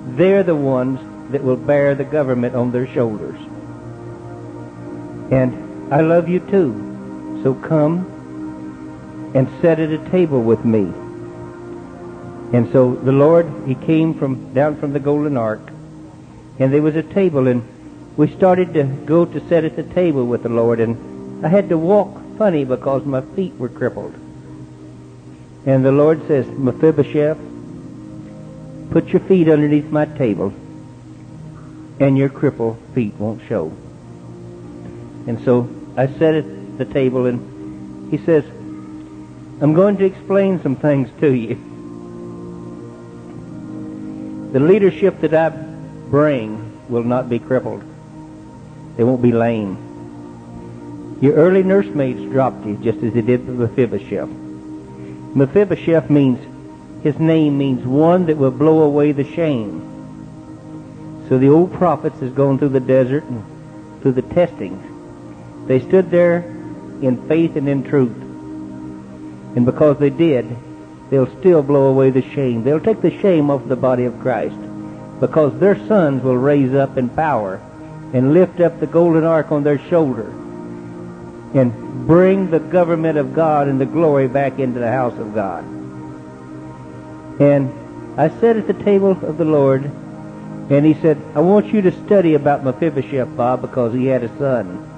[0.05, 0.99] They're the ones
[1.31, 3.39] that will bear the government on their shoulders.
[5.31, 7.41] And I love you too.
[7.43, 10.91] So come and sit at a table with me.
[12.53, 15.61] And so the Lord, He came from down from the golden ark,
[16.59, 17.67] and there was a table, and
[18.15, 21.69] we started to go to sit at the table with the Lord, and I had
[21.69, 24.13] to walk funny because my feet were crippled.
[25.65, 27.39] And the Lord says, Mephibosheth,
[28.91, 30.53] put your feet underneath my table,
[31.99, 33.71] and your crippled feet won't show.
[35.27, 38.45] And so I sat at the table, and he says,
[39.61, 41.55] I'm going to explain some things to you.
[44.51, 47.83] The leadership that I bring will not be crippled.
[48.97, 51.17] They won't be lame.
[51.21, 54.29] Your early nursemaids dropped you just as they did Mephibosheth.
[55.35, 56.39] Mephibosheth means,
[57.05, 59.79] his name means one that will blow away the shame.
[61.29, 63.45] So the old prophets has gone through the desert and
[64.01, 64.83] through the testings.
[65.67, 66.37] They stood there
[67.03, 68.17] in faith and in truth.
[69.55, 70.47] And because they did,
[71.11, 72.63] they'll still blow away the shame.
[72.63, 74.57] They'll take the shame off the body of Christ.
[75.19, 77.61] Because their sons will raise up in power
[78.13, 80.31] and lift up the golden ark on their shoulder
[81.53, 85.74] and bring the government of God and the glory back into the house of God.
[87.39, 91.81] And I sat at the table of the Lord, and he said, I want you
[91.81, 94.91] to study about Mephibosheth, Bob, because he had a son.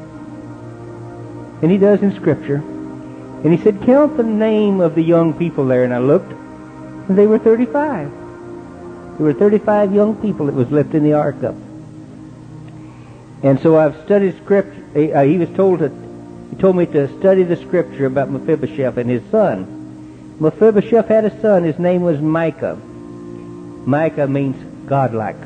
[1.61, 2.57] And he does in Scripture.
[2.57, 5.83] And he said, count the name of the young people there.
[5.83, 8.09] And I looked, and they were 35.
[8.11, 11.55] There were 35 young people that was left in the ark up.
[13.43, 14.83] And so I've studied Scripture.
[14.95, 15.89] Uh, he was told to
[16.49, 19.76] he told me to study the scripture about Mephibosheth and his son.
[20.39, 21.63] Mephibosheth had a son.
[21.63, 22.75] His name was Micah.
[22.75, 24.55] Micah means
[24.87, 25.37] godlike.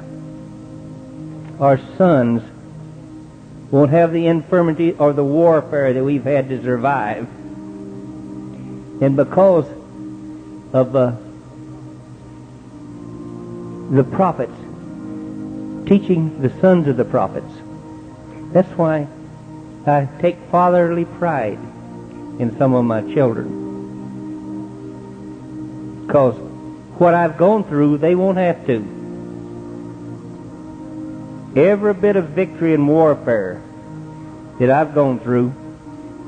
[1.60, 2.42] Our sons
[3.72, 7.28] won't have the infirmity or the warfare that we've had to survive.
[9.02, 9.66] And because
[10.74, 11.14] of uh,
[13.96, 14.54] the prophets
[15.88, 17.52] teaching the sons of the prophets,
[18.52, 19.08] that's why
[19.86, 21.60] I take fatherly pride
[22.40, 23.61] in some of my children.
[26.12, 26.36] Because
[27.00, 28.84] what I've gone through, they won't have to.
[31.56, 33.62] Every bit of victory and warfare
[34.60, 35.54] that I've gone through,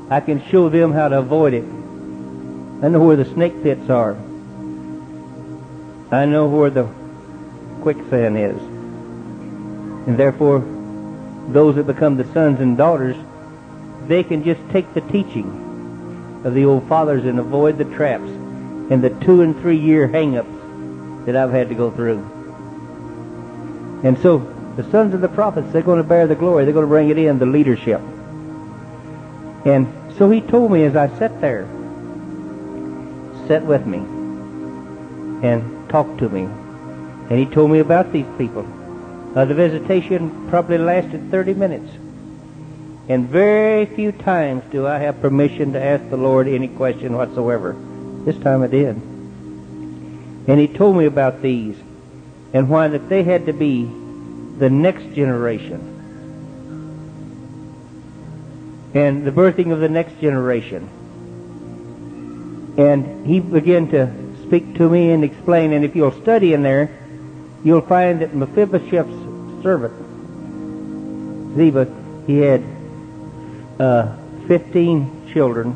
[0.08, 1.64] I can show them how to avoid it.
[1.64, 4.16] I know where the snake pits are.
[6.10, 6.88] I know where the
[7.82, 8.56] quicksand is.
[8.56, 10.60] And therefore,
[11.50, 13.16] those that become the sons and daughters
[14.06, 18.30] they can just take the teaching of the old fathers and avoid the traps
[18.90, 22.18] and the two and three year hang-ups that I've had to go through.
[24.04, 24.38] And so
[24.76, 26.64] the sons of the prophets, they're going to bear the glory.
[26.64, 28.00] They're going to bring it in, the leadership.
[29.64, 29.86] And
[30.18, 31.66] so he told me as I sat there,
[33.48, 33.98] sat with me
[35.46, 36.42] and talked to me.
[36.42, 38.66] And he told me about these people.
[39.34, 41.90] Uh, the visitation probably lasted 30 minutes.
[43.08, 47.76] And very few times do I have permission to ask the Lord any question whatsoever.
[48.24, 48.96] This time I did.
[50.46, 51.76] And he told me about these
[52.52, 53.84] and why that they had to be
[54.58, 55.90] the next generation.
[58.94, 60.88] And the birthing of the next generation.
[62.78, 64.12] And he began to
[64.46, 66.90] speak to me and explain, and if you'll study in there,
[67.64, 69.94] you'll find that Mephibosheth's servant,
[71.56, 71.92] Ziba,
[72.26, 72.62] he had
[73.80, 75.74] uh, 15 children,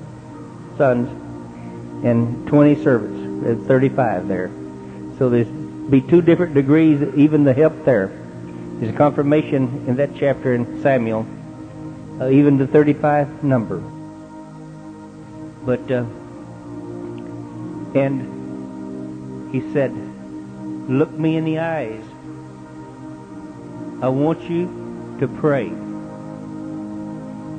[0.76, 1.27] sons,
[2.04, 3.44] and 20 servants.
[3.44, 4.50] There's 35 there.
[5.18, 8.08] So there's be two different degrees, even the help there.
[8.78, 11.26] There's a confirmation in that chapter in Samuel,
[12.20, 13.78] uh, even the 35 number.
[15.64, 16.04] But, uh,
[17.98, 19.92] and he said,
[20.88, 22.04] look me in the eyes.
[24.02, 25.72] I want you to pray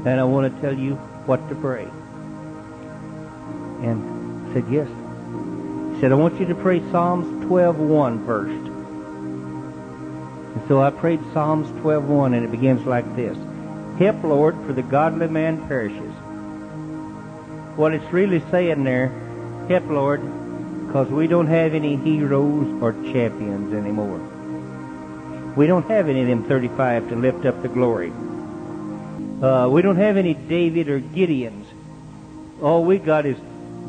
[0.05, 1.83] and I want to tell you what to pray.
[3.83, 4.08] And
[4.49, 4.87] I said, yes.
[5.93, 8.69] He said, I want you to pray Psalms 12.1 first.
[10.55, 13.37] And so I prayed Psalms 12.1 and it begins like this.
[13.99, 16.13] Help, Lord, for the godly man perishes.
[17.77, 19.09] What it's really saying there,
[19.67, 20.21] help, Lord,
[20.87, 24.19] because we don't have any heroes or champions anymore.
[25.55, 28.11] We don't have any of them 35 to lift up the glory.
[29.43, 31.65] Uh, we don't have any David or Gideons.
[32.61, 33.37] All we got is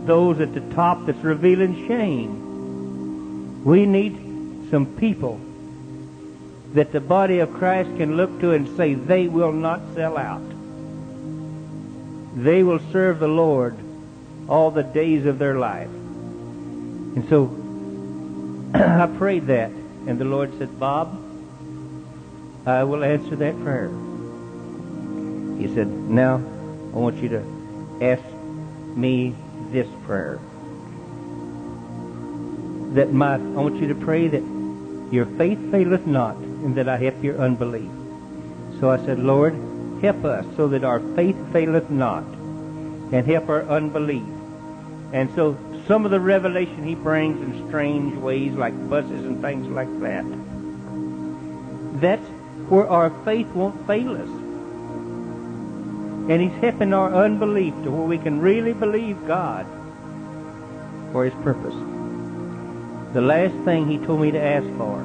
[0.07, 3.65] those at the top that's revealing shame.
[3.65, 5.41] We need some people
[6.75, 10.43] that the body of Christ can look to and say they will not sell out.
[12.37, 13.77] They will serve the Lord
[14.49, 15.89] all the days of their life.
[15.89, 17.51] And so
[18.75, 19.71] I prayed that,
[20.07, 21.21] and the Lord said, Bob,
[22.67, 23.91] I will answer that prayer.
[25.59, 28.23] He said, Now I want you to ask
[28.97, 29.35] me
[29.73, 30.41] this prayer.
[32.95, 34.43] that my, I want you to pray that
[35.13, 37.91] your faith faileth not, and that I help your unbelief.
[38.81, 39.55] So I said, Lord,
[40.03, 44.25] help us so that our faith faileth not, and help our unbelief.
[45.13, 45.57] And so
[45.87, 50.25] some of the revelation he brings in strange ways, like buses and things like that,
[52.01, 52.27] that's
[52.69, 54.29] where our faith won't fail us.
[56.31, 59.67] And he's helping our unbelief to where we can really believe God
[61.11, 61.75] for his purpose.
[63.13, 65.03] The last thing he told me to ask for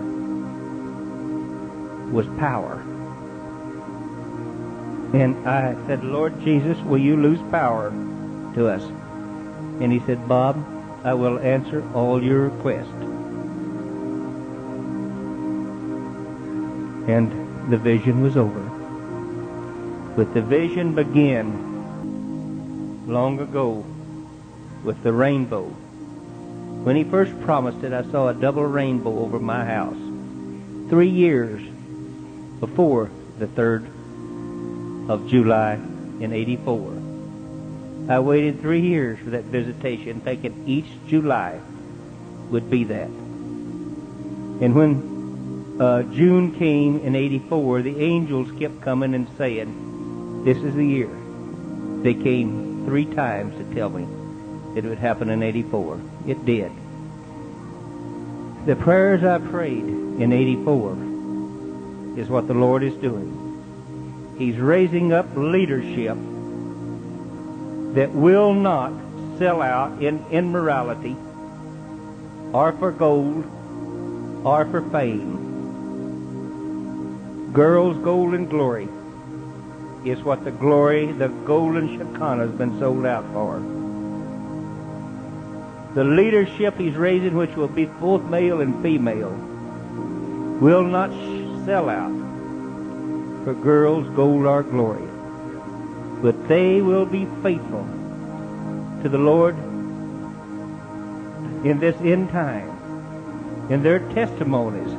[2.12, 2.80] was power.
[5.16, 7.90] And I said, Lord Jesus, will you lose power
[8.54, 8.84] to us?
[9.82, 10.64] And he said, Bob,
[11.04, 13.02] I will answer all your requests.
[17.10, 18.65] And the vision was over.
[20.16, 23.86] But the vision began long ago
[24.84, 25.66] with the rainbow.
[25.66, 29.98] When he first promised it, I saw a double rainbow over my house.
[30.90, 31.62] Three years
[32.62, 37.02] before the 3rd of July in 84.
[38.08, 41.60] I waited three years for that visitation, thinking each July
[42.52, 43.10] would be that.
[44.62, 49.92] And when uh, June came in 84, the angels kept coming and saying,
[50.46, 51.10] this is the year.
[52.04, 54.08] They came three times to tell me
[54.78, 56.00] it would happen in 84.
[56.28, 56.72] It did.
[58.68, 64.36] The prayers I prayed in 84 is what the Lord is doing.
[64.38, 66.16] He's raising up leadership
[67.96, 68.94] that will not
[69.40, 71.16] sell out in immorality
[72.54, 73.46] or for gold
[74.46, 75.42] or for fame.
[77.52, 78.88] Girls, gold, and glory
[80.06, 83.60] is what the glory, the golden Shekinah has been sold out for.
[85.96, 89.32] The leadership he's raising, which will be both male and female,
[90.62, 91.10] will not
[91.66, 92.12] sell out
[93.44, 95.08] for girls, gold, or glory.
[96.22, 97.88] But they will be faithful
[99.02, 99.56] to the Lord
[101.66, 102.70] in this end time,
[103.72, 104.94] in their testimonies.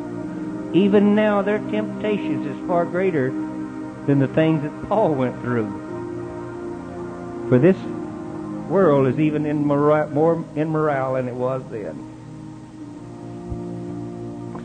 [0.75, 3.31] Even now, their temptations is far greater
[4.07, 5.85] than the things that Paul went through.
[7.49, 7.77] For this
[8.69, 12.13] world is even in mora- more immoral than it was then.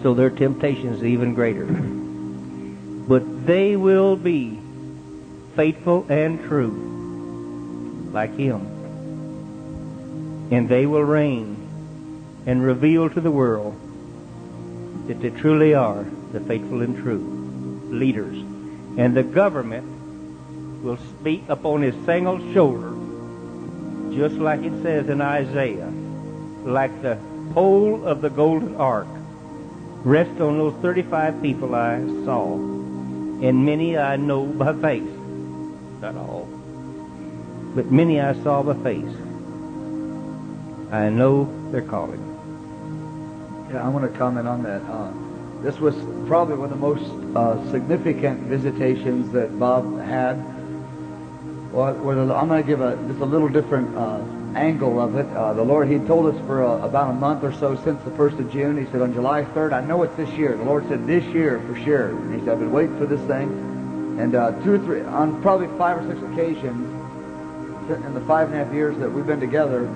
[0.01, 1.65] So their temptation is even greater.
[1.65, 4.59] But they will be
[5.55, 8.61] faithful and true, like Him.
[10.51, 11.55] And they will reign
[12.45, 13.75] and reveal to the world
[15.07, 18.40] that they truly are the faithful and true leaders.
[18.97, 22.91] And the government will speak upon his single shoulder,
[24.15, 25.91] just like it says in Isaiah,
[26.65, 27.17] like the
[27.53, 29.07] pole of the golden ark.
[30.03, 35.03] Rest on those 35 people I saw, and many I know by face.
[36.01, 36.49] Not all,
[37.75, 39.15] but many I saw by face.
[40.91, 42.19] I know they're calling.
[43.71, 44.81] Yeah, I want to comment on that.
[44.81, 45.11] Uh,
[45.61, 45.95] this was
[46.27, 50.35] probably one of the most uh, significant visitations that Bob had.
[51.71, 54.21] Well, I'm going to give a just a little different uh,
[54.55, 55.27] angle of it.
[55.27, 58.11] Uh, the Lord, He told us for uh, about a month or so since the
[58.11, 58.77] first of June.
[58.77, 60.57] He said on July 3rd, I know it's this year.
[60.57, 62.09] The Lord said this year for sure.
[62.09, 65.41] And He said I've been waiting for this thing, and uh, two or three on
[65.41, 66.97] probably five or six occasions
[67.89, 69.87] in the five and a half years that we've been together,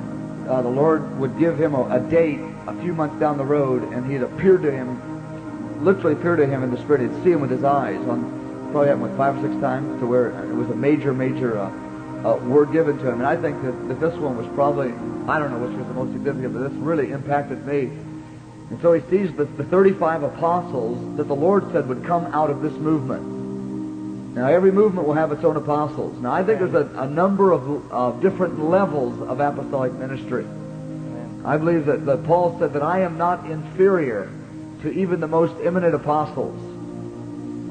[0.50, 3.84] uh, the Lord would give him a, a date a few months down the road,
[3.94, 5.15] and He'd appear to him,
[5.86, 7.02] literally appear to him in the Spirit.
[7.02, 8.00] He'd see him with his eyes.
[8.08, 8.46] On
[8.76, 11.72] probably happened with five or six times to where it was a major, major uh,
[12.26, 13.22] uh, word given to him.
[13.22, 14.88] And I think that, that this one was probably,
[15.32, 17.84] I don't know which was the most significant, but this really impacted me.
[18.70, 22.50] And so he sees the, the 35 apostles that the Lord said would come out
[22.50, 24.36] of this movement.
[24.36, 26.20] Now, every movement will have its own apostles.
[26.20, 30.46] Now, I think there's a, a number of uh, different levels of apostolic ministry.
[31.46, 34.30] I believe that, that Paul said that I am not inferior
[34.86, 36.56] to even the most eminent apostles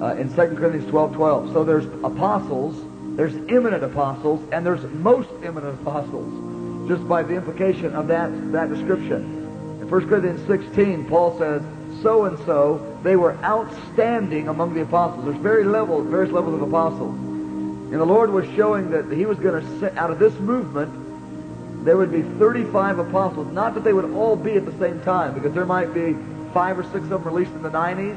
[0.03, 1.53] uh, in 2 Corinthians 12, 12.
[1.53, 2.75] So there's apostles,
[3.17, 8.69] there's eminent apostles, and there's most eminent apostles, just by the implication of that, that
[8.69, 9.23] description.
[9.81, 11.63] In 1 Corinthians 16, Paul says,
[12.03, 15.25] so and so, they were outstanding among the apostles.
[15.25, 17.15] There's very levels, various levels of apostles.
[17.15, 21.85] And the Lord was showing that He was going to set out of this movement,
[21.85, 23.53] there would be 35 apostles.
[23.53, 26.17] Not that they would all be at the same time, because there might be
[26.55, 28.17] five or six of them released in the 90s,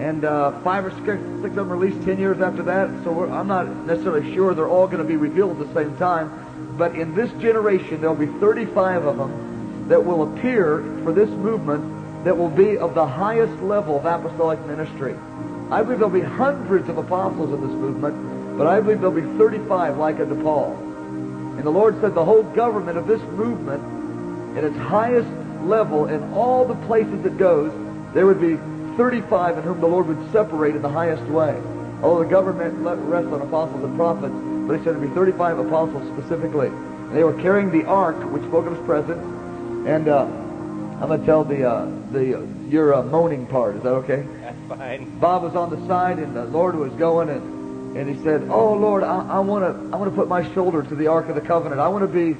[0.00, 1.06] and uh, five or six,
[1.40, 2.90] six of them released 10 years after that.
[3.04, 6.76] So I'm not necessarily sure they're all going to be revealed at the same time.
[6.76, 12.24] But in this generation, there'll be 35 of them that will appear for this movement
[12.24, 15.14] that will be of the highest level of apostolic ministry.
[15.70, 19.38] I believe there'll be hundreds of apostles in this movement, but I believe there'll be
[19.38, 20.74] 35 like unto Paul.
[20.74, 25.28] And the Lord said the whole government of this movement, at its highest
[25.66, 27.72] level, in all the places it goes,
[28.14, 28.56] there would be
[28.96, 31.60] 35 in whom the Lord would separate in the highest way.
[32.02, 34.34] Although the government let rest on apostles and prophets,
[34.66, 36.68] but he said it would be 35 apostles specifically.
[36.68, 39.22] And they were carrying the ark, which spoke of his presence.
[39.86, 43.76] And uh, I'm going to tell the uh, the your uh, moaning part.
[43.76, 44.24] Is that okay?
[44.40, 45.18] That's fine.
[45.18, 48.74] Bob was on the side, and the Lord was going, and and he said, "Oh
[48.74, 51.40] Lord, I want to I want to put my shoulder to the ark of the
[51.40, 51.80] covenant.
[51.80, 52.38] I want to be,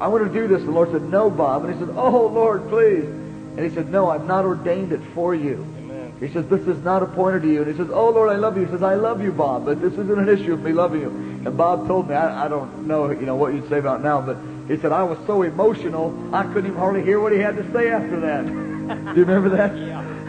[0.00, 2.26] I want to do this." And the Lord said, "No, Bob." And he said, "Oh
[2.26, 6.12] Lord, please." And he said, "No, I've not ordained it for you." Amen.
[6.20, 8.56] He says, "This is not appointed to you." And he says, "Oh Lord, I love
[8.56, 11.00] you." He says, "I love you, Bob, but this isn't an issue of me loving
[11.02, 11.08] you."
[11.44, 14.20] And Bob told me, I, I don't know, you know, what you'd say about now,
[14.20, 14.36] but
[14.68, 17.72] he said, "I was so emotional, I couldn't even hardly hear what he had to
[17.72, 19.76] say after that." Do you remember that?
[19.90, 20.20] Yeah.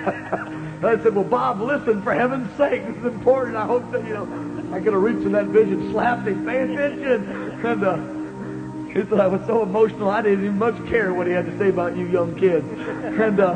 [0.82, 3.56] I said, well, Bob, listen, for heaven's sake, this is important.
[3.56, 6.62] I hope that, you know, I could have reached in that vision, slapped him, pay
[6.62, 7.60] attention.
[7.66, 7.96] And uh,
[8.94, 11.68] said, I was so emotional, I didn't even much care what he had to say
[11.68, 12.66] about you young kids.
[12.70, 13.52] And, uh,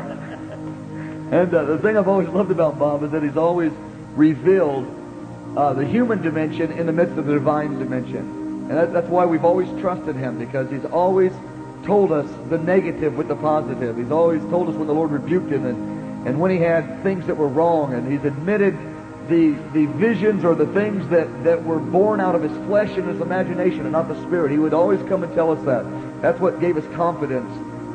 [1.31, 3.71] and uh, the thing I've always loved about Bob is that he's always
[4.15, 4.87] revealed
[5.57, 8.19] uh, the human dimension in the midst of the divine dimension.
[8.69, 11.31] And that, that's why we've always trusted him, because he's always
[11.85, 13.97] told us the negative with the positive.
[13.97, 17.27] He's always told us when the Lord rebuked him and, and when he had things
[17.27, 18.77] that were wrong, and he's admitted
[19.29, 23.07] the, the visions or the things that, that were born out of his flesh and
[23.07, 24.51] his imagination and not the spirit.
[24.51, 25.83] He would always come and tell us that.
[26.21, 27.49] That's what gave us confidence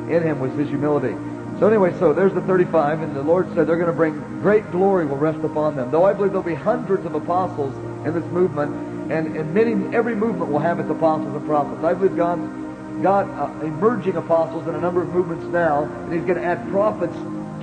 [0.09, 1.15] in him was his humility.
[1.59, 4.71] So anyway, so there's the 35, and the Lord said they're going to bring great
[4.71, 5.91] glory will rest upon them.
[5.91, 7.75] Though I believe there'll be hundreds of apostles
[8.05, 11.83] in this movement, and, and many, every movement will have its apostles and prophets.
[11.83, 16.23] I believe God's got uh, emerging apostles in a number of movements now, and He's
[16.23, 17.15] going to add prophets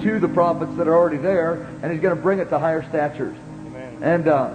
[0.02, 2.88] to the prophets that are already there, and He's going to bring it to higher
[2.88, 3.36] statures.
[4.03, 4.51] And uh,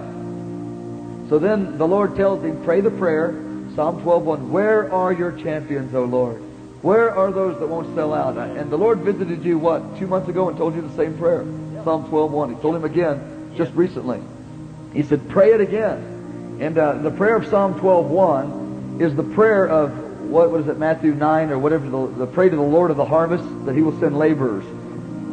[1.28, 3.32] so then the Lord tells him, pray the prayer,
[3.74, 6.42] Psalm 12.1, Where are your champions, O Lord?
[6.82, 8.36] Where are those that won't sell out?
[8.36, 11.42] And the Lord visited you, what, two months ago and told you the same prayer?
[11.82, 12.54] Psalm 12.1.
[12.54, 14.20] He told him again just recently.
[14.92, 16.58] He said, pray it again.
[16.60, 20.78] And uh, the prayer of Psalm 12.1 is the prayer of, what, what is it,
[20.78, 23.82] Matthew 9 or whatever, the, the pray to the Lord of the harvest that he
[23.82, 24.64] will send laborers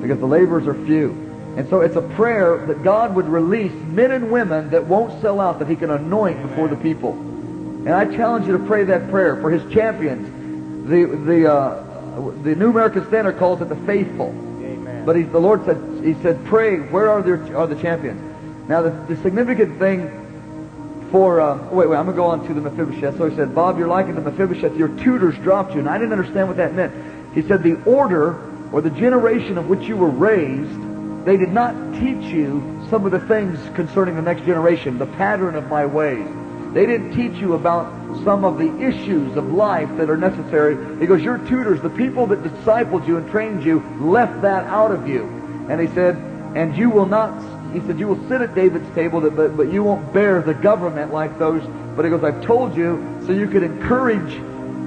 [0.02, 1.21] because the laborers are few.
[1.58, 5.40] And so it's a prayer that God would release men and women that won't sell
[5.40, 7.12] out, that he can anoint before the people.
[7.12, 10.88] And I challenge you to pray that prayer for his champions.
[10.88, 14.28] The, the, uh, the New American Standard calls it the faithful.
[14.28, 15.04] Amen.
[15.06, 18.70] But he, the Lord said, He said, pray, where are, there, are the champions?
[18.70, 22.54] Now, the, the significant thing for, uh, wait, wait, I'm going to go on to
[22.54, 23.18] the Mephibosheth.
[23.18, 24.78] So he said, Bob, you're like the Mephibosheth.
[24.78, 25.80] Your tutors dropped you.
[25.80, 26.94] And I didn't understand what that meant.
[27.36, 30.91] He said, the order or the generation of which you were raised,
[31.26, 35.56] they did not teach you some of the things concerning the next generation, the pattern
[35.56, 36.28] of my ways.
[36.74, 37.92] They didn't teach you about
[38.24, 40.76] some of the issues of life that are necessary.
[41.06, 45.08] Goes, your tutors, the people that discipled you and trained you, left that out of
[45.08, 45.24] you.
[45.70, 46.16] And he said,
[46.56, 47.32] and you will not,
[47.74, 51.14] he said, you will sit at David's table, but, but you won't bear the government
[51.14, 51.62] like those.
[51.96, 54.34] But he goes, I've told you so you could encourage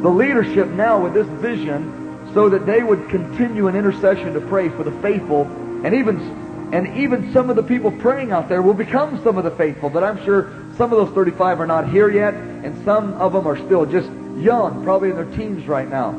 [0.03, 4.69] the leadership now with this vision so that they would continue in intercession to pray
[4.69, 5.45] for the faithful
[5.85, 9.45] and even and even some of the people praying out there will become some of
[9.45, 9.91] the faithful.
[9.91, 13.47] But I'm sure some of those 35 are not here yet, and some of them
[13.47, 16.11] are still just young, probably in their teens right now.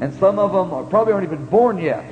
[0.00, 2.04] And some of them are, probably aren't even born yet.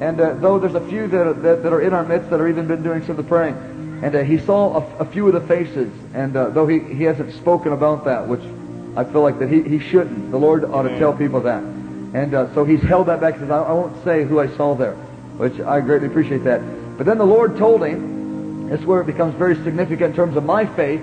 [0.00, 2.40] And uh, though there's a few that are, that, that, are in our midst that
[2.40, 3.54] are even been doing some of the praying.
[4.02, 7.04] And uh, he saw a, a, few of the faces, and uh, though he, he
[7.04, 8.40] hasn't spoken about that, which
[8.96, 10.30] I feel like that he, he shouldn't.
[10.30, 11.62] The Lord ought to tell people that.
[11.62, 13.34] And uh, so he's held that back.
[13.34, 14.96] He says, I, I won't say who I saw there,
[15.40, 16.60] which I greatly appreciate that.
[16.98, 20.36] But then the Lord told him, this is where it becomes very significant in terms
[20.36, 21.00] of my faith.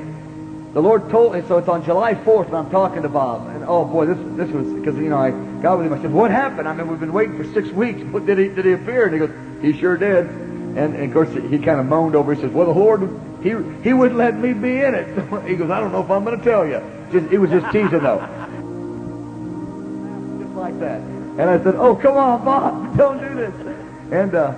[0.74, 3.48] The Lord told me, so it's on July 4th, and I'm talking to Bob.
[3.48, 5.32] And oh boy, this this was, because, you know, I
[5.64, 5.94] got with him.
[5.94, 6.68] I said, what happened?
[6.68, 8.00] I mean, we've been waiting for six weeks.
[8.12, 9.06] What, did, he, did he appear?
[9.06, 9.32] And he goes,
[9.64, 10.28] he sure did.
[10.28, 12.36] And, and of course, he kind of moaned over.
[12.36, 13.10] He says, well, the Lord,
[13.42, 15.08] he, he wouldn't let me be in it.
[15.48, 16.80] he goes, I don't know if I'm going to tell you.
[17.12, 18.20] Just, it was just teasing, though.
[20.40, 21.02] Just like that.
[21.02, 23.77] And I said, oh, come on, Bob, don't do this.
[24.12, 24.54] And, uh,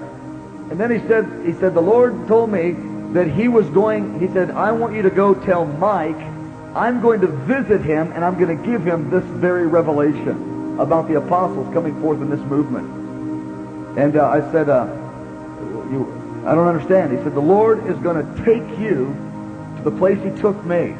[0.69, 2.75] and then he said, he said, the Lord told me
[3.13, 6.15] that he was going, he said, I want you to go tell Mike,
[6.75, 11.07] I'm going to visit him and I'm going to give him this very revelation about
[11.07, 13.97] the apostles coming forth in this movement.
[13.97, 14.85] And uh, I said, uh,
[15.91, 17.11] you, I don't understand.
[17.17, 19.15] He said, the Lord is going to take you
[19.77, 20.95] to the place he took me.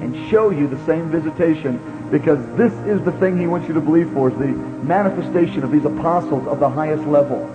[0.00, 1.78] and show you the same visitation
[2.10, 4.48] because this is the thing he wants you to believe for, is the
[4.82, 7.46] manifestation of these apostles of the highest level.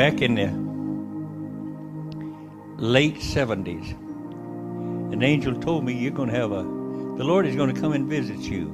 [0.00, 0.48] Back in the
[2.82, 3.90] late 70s,
[5.12, 7.92] an angel told me you're going to have a, the Lord is going to come
[7.92, 8.68] and visit you.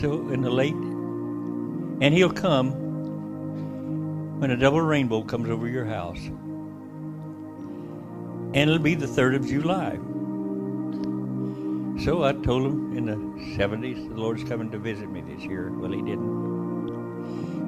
[0.00, 2.70] So in the late, and he'll come
[4.38, 6.24] when a double rainbow comes over your house.
[8.54, 9.98] And it'll be the 3rd of July.
[12.04, 13.16] So I told him in the
[13.56, 15.72] 70s, the Lord's coming to visit me this year.
[15.72, 16.41] Well, he didn't.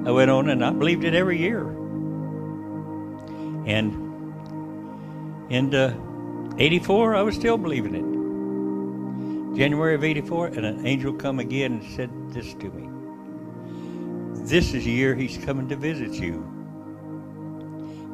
[0.05, 1.67] I went on and I believed it every year.
[3.65, 4.05] And
[5.49, 9.57] in uh, 84, I was still believing it.
[9.57, 12.89] January of 84, and an angel come again and said this to me.
[14.43, 16.45] This is the year he's coming to visit you.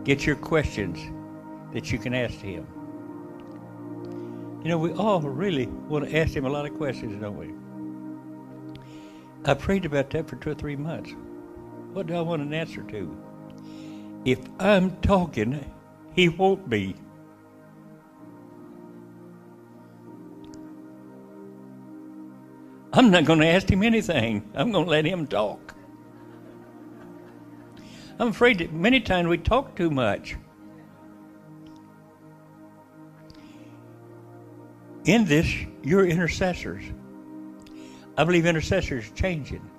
[0.05, 0.97] Get your questions
[1.73, 2.65] that you can ask him.
[4.63, 7.53] You know, we all really want to ask him a lot of questions, don't we?
[9.43, 11.13] I prayed about that for two or three months.
[11.93, 13.17] What do I want an answer to?
[14.23, 15.65] If I'm talking,
[16.13, 16.95] he won't be.
[22.93, 24.49] I'm not going to ask him anything.
[24.53, 25.75] I'm going to let him talk.
[28.19, 30.35] I'm afraid that many times we talk too much.
[35.05, 36.83] In this, you're intercessors.
[38.17, 39.70] I believe intercessors changing.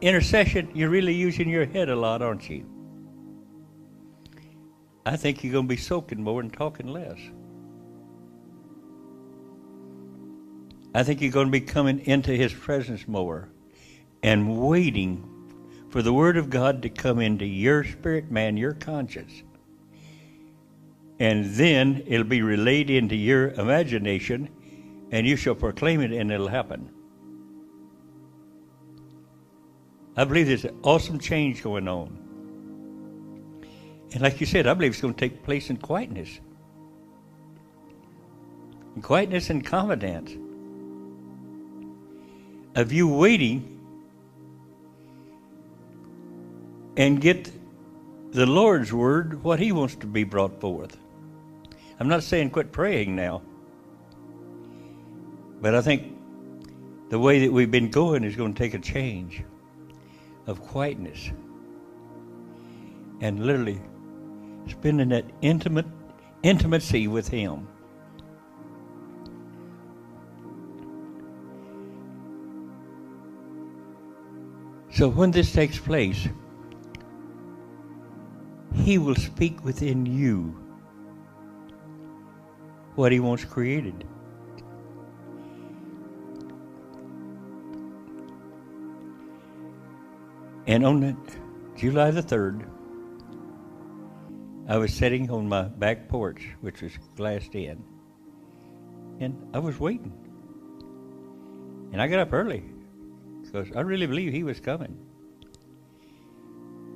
[0.00, 2.64] Intercession, you're really using your head a lot, aren't you?
[5.04, 7.18] I think you're going to be soaking more and talking less.
[10.94, 13.48] I think you're going to be coming into His presence more
[14.22, 15.26] and waiting
[15.90, 19.42] for the Word of God to come into your spirit, man, your conscience.
[21.18, 24.48] And then it'll be relayed into your imagination,
[25.10, 26.90] and you shall proclaim it, and it'll happen.
[30.20, 32.14] I believe there's an awesome change going on.
[34.12, 36.40] And like you said, I believe it's going to take place in quietness.
[38.96, 40.32] In quietness and confidence.
[42.74, 43.80] Of you waiting
[46.98, 47.50] and get
[48.32, 50.98] the Lord's word, what He wants to be brought forth.
[51.98, 53.40] I'm not saying quit praying now,
[55.62, 56.14] but I think
[57.08, 59.44] the way that we've been going is going to take a change
[60.50, 61.30] of quietness
[63.20, 63.80] and literally
[64.68, 65.86] spending that intimate
[66.42, 67.68] intimacy with Him.
[74.92, 76.28] So when this takes place,
[78.74, 80.56] He will speak within you
[82.96, 84.04] what He wants created.
[90.70, 91.16] And on
[91.76, 92.64] July the 3rd,
[94.68, 97.82] I was sitting on my back porch, which was glassed in,
[99.18, 100.12] and I was waiting.
[101.92, 102.62] And I got up early
[103.42, 104.96] because I really believe he was coming.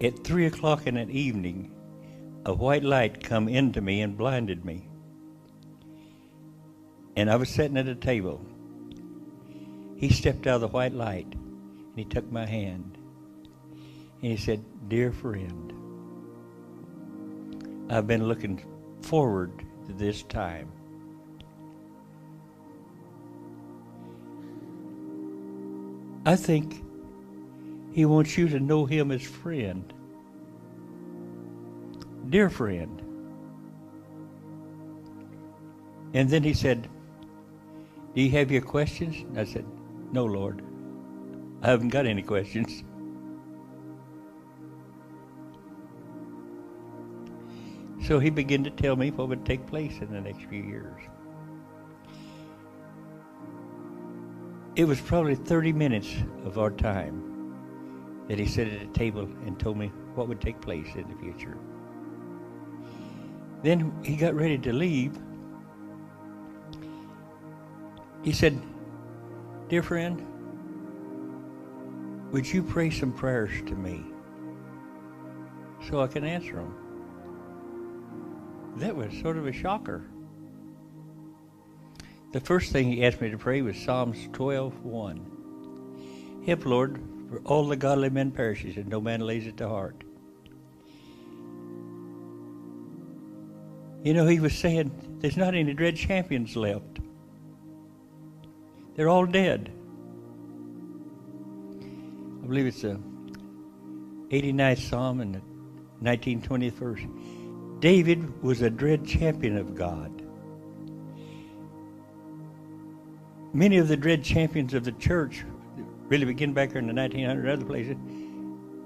[0.00, 1.72] At three o'clock in the evening,
[2.46, 4.86] a white light come into me and blinded me.
[7.16, 8.40] And I was sitting at a table.
[9.96, 12.98] He stepped out of the white light and he took my hand
[14.24, 15.70] and he said, Dear friend,
[17.90, 18.58] I've been looking
[19.02, 20.72] forward to this time.
[26.24, 26.82] I think
[27.92, 29.92] he wants you to know him as friend.
[32.30, 33.02] Dear friend.
[36.14, 36.88] And then he said,
[38.14, 39.16] Do you have your questions?
[39.36, 39.66] I said,
[40.12, 40.62] No, Lord.
[41.60, 42.84] I haven't got any questions.
[48.06, 51.00] So he began to tell me what would take place in the next few years.
[54.76, 59.58] It was probably 30 minutes of our time that he sat at a table and
[59.58, 61.56] told me what would take place in the future.
[63.62, 65.18] Then he got ready to leave.
[68.22, 68.60] He said,
[69.68, 70.20] Dear friend,
[72.32, 74.04] would you pray some prayers to me
[75.88, 76.83] so I can answer them?
[78.76, 80.04] That was sort of a shocker.
[82.32, 85.20] The first thing he asked me to pray was Psalms 12:1.
[86.46, 87.00] Help, Lord,
[87.30, 90.02] for all the godly men perishes, and no man lays it to heart.
[94.02, 96.98] You know, he was saying there's not any dread champions left.
[98.96, 99.70] They're all dead.
[102.42, 102.98] I believe it's a
[104.30, 105.40] 89th Psalm and the
[106.02, 107.00] 1920th verse.
[107.84, 110.10] David was a dread champion of God.
[113.52, 115.44] Many of the dread champions of the church
[116.08, 117.96] really begin back here in the 1900s other places,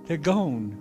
[0.07, 0.77] they're gone.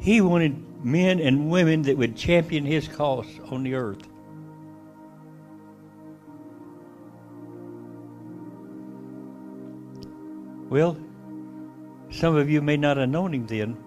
[0.00, 4.06] He wanted men and women that would champion his cause on the earth.
[10.68, 10.98] Well,
[12.10, 13.78] some of you may not have known him then,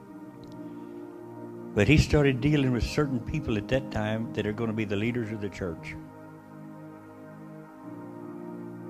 [1.80, 4.84] but he started dealing with certain people at that time that are going to be
[4.84, 5.96] the leaders of the church.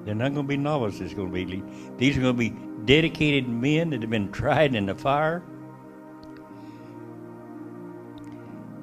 [0.03, 1.13] They're not going to be novices.
[1.13, 1.63] Going to be.
[1.97, 2.49] These are going to be
[2.85, 5.41] dedicated men that have been tried in the fire.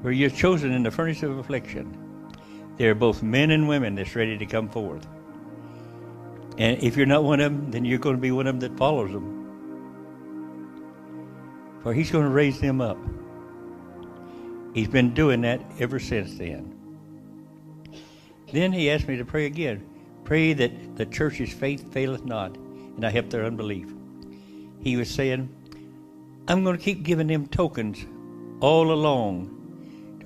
[0.02, 2.32] Where you're chosen in the furnace of affliction.
[2.76, 5.04] They're both men and women that's ready to come forth.
[6.58, 8.70] And if you're not one of them, then you're going to be one of them
[8.70, 9.32] that follows them.
[11.82, 12.98] For he's going to raise them up.
[14.76, 16.78] He's been doing that ever since then.
[18.52, 19.88] Then he asked me to pray again.
[20.24, 23.90] Pray that the church's faith faileth not, and I help their unbelief.
[24.82, 25.48] He was saying,
[26.46, 28.04] I'm going to keep giving them tokens
[28.60, 29.46] all along.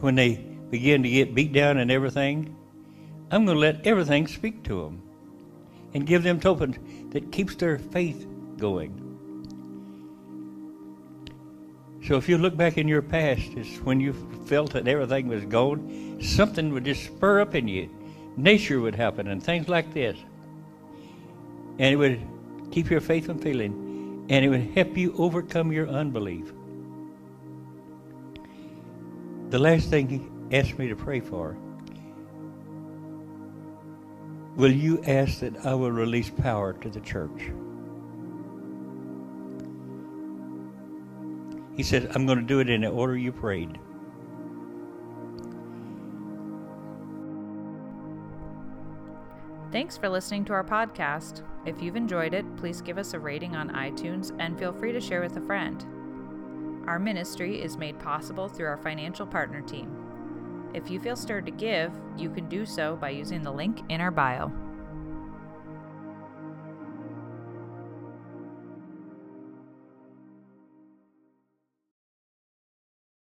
[0.01, 2.57] When they begin to get beat down and everything,
[3.31, 5.01] I'm going to let everything speak to them
[5.95, 6.77] and give them tokens
[7.13, 8.27] that keeps their faith
[8.57, 9.10] going.
[12.11, 14.13] So if you look back in your past, it's when you
[14.47, 17.89] felt that everything was gone, something would just spur up in you.
[18.37, 20.19] Nature would happen and things like this.
[21.79, 22.21] And it would
[22.73, 24.27] keep your faith from failing.
[24.29, 26.53] And it would help you overcome your unbelief.
[29.51, 31.57] The last thing he asked me to pray for
[34.57, 37.53] Will you ask that I will release power to the church?
[41.81, 43.79] He said, I'm going to do it in the order you prayed.
[49.73, 51.43] Thanks for listening to our podcast.
[51.65, 55.01] If you've enjoyed it, please give us a rating on iTunes and feel free to
[55.01, 55.83] share with a friend.
[56.87, 60.69] Our ministry is made possible through our financial partner team.
[60.75, 64.03] If you feel stirred to give, you can do so by using the link in
[64.03, 64.53] our bio.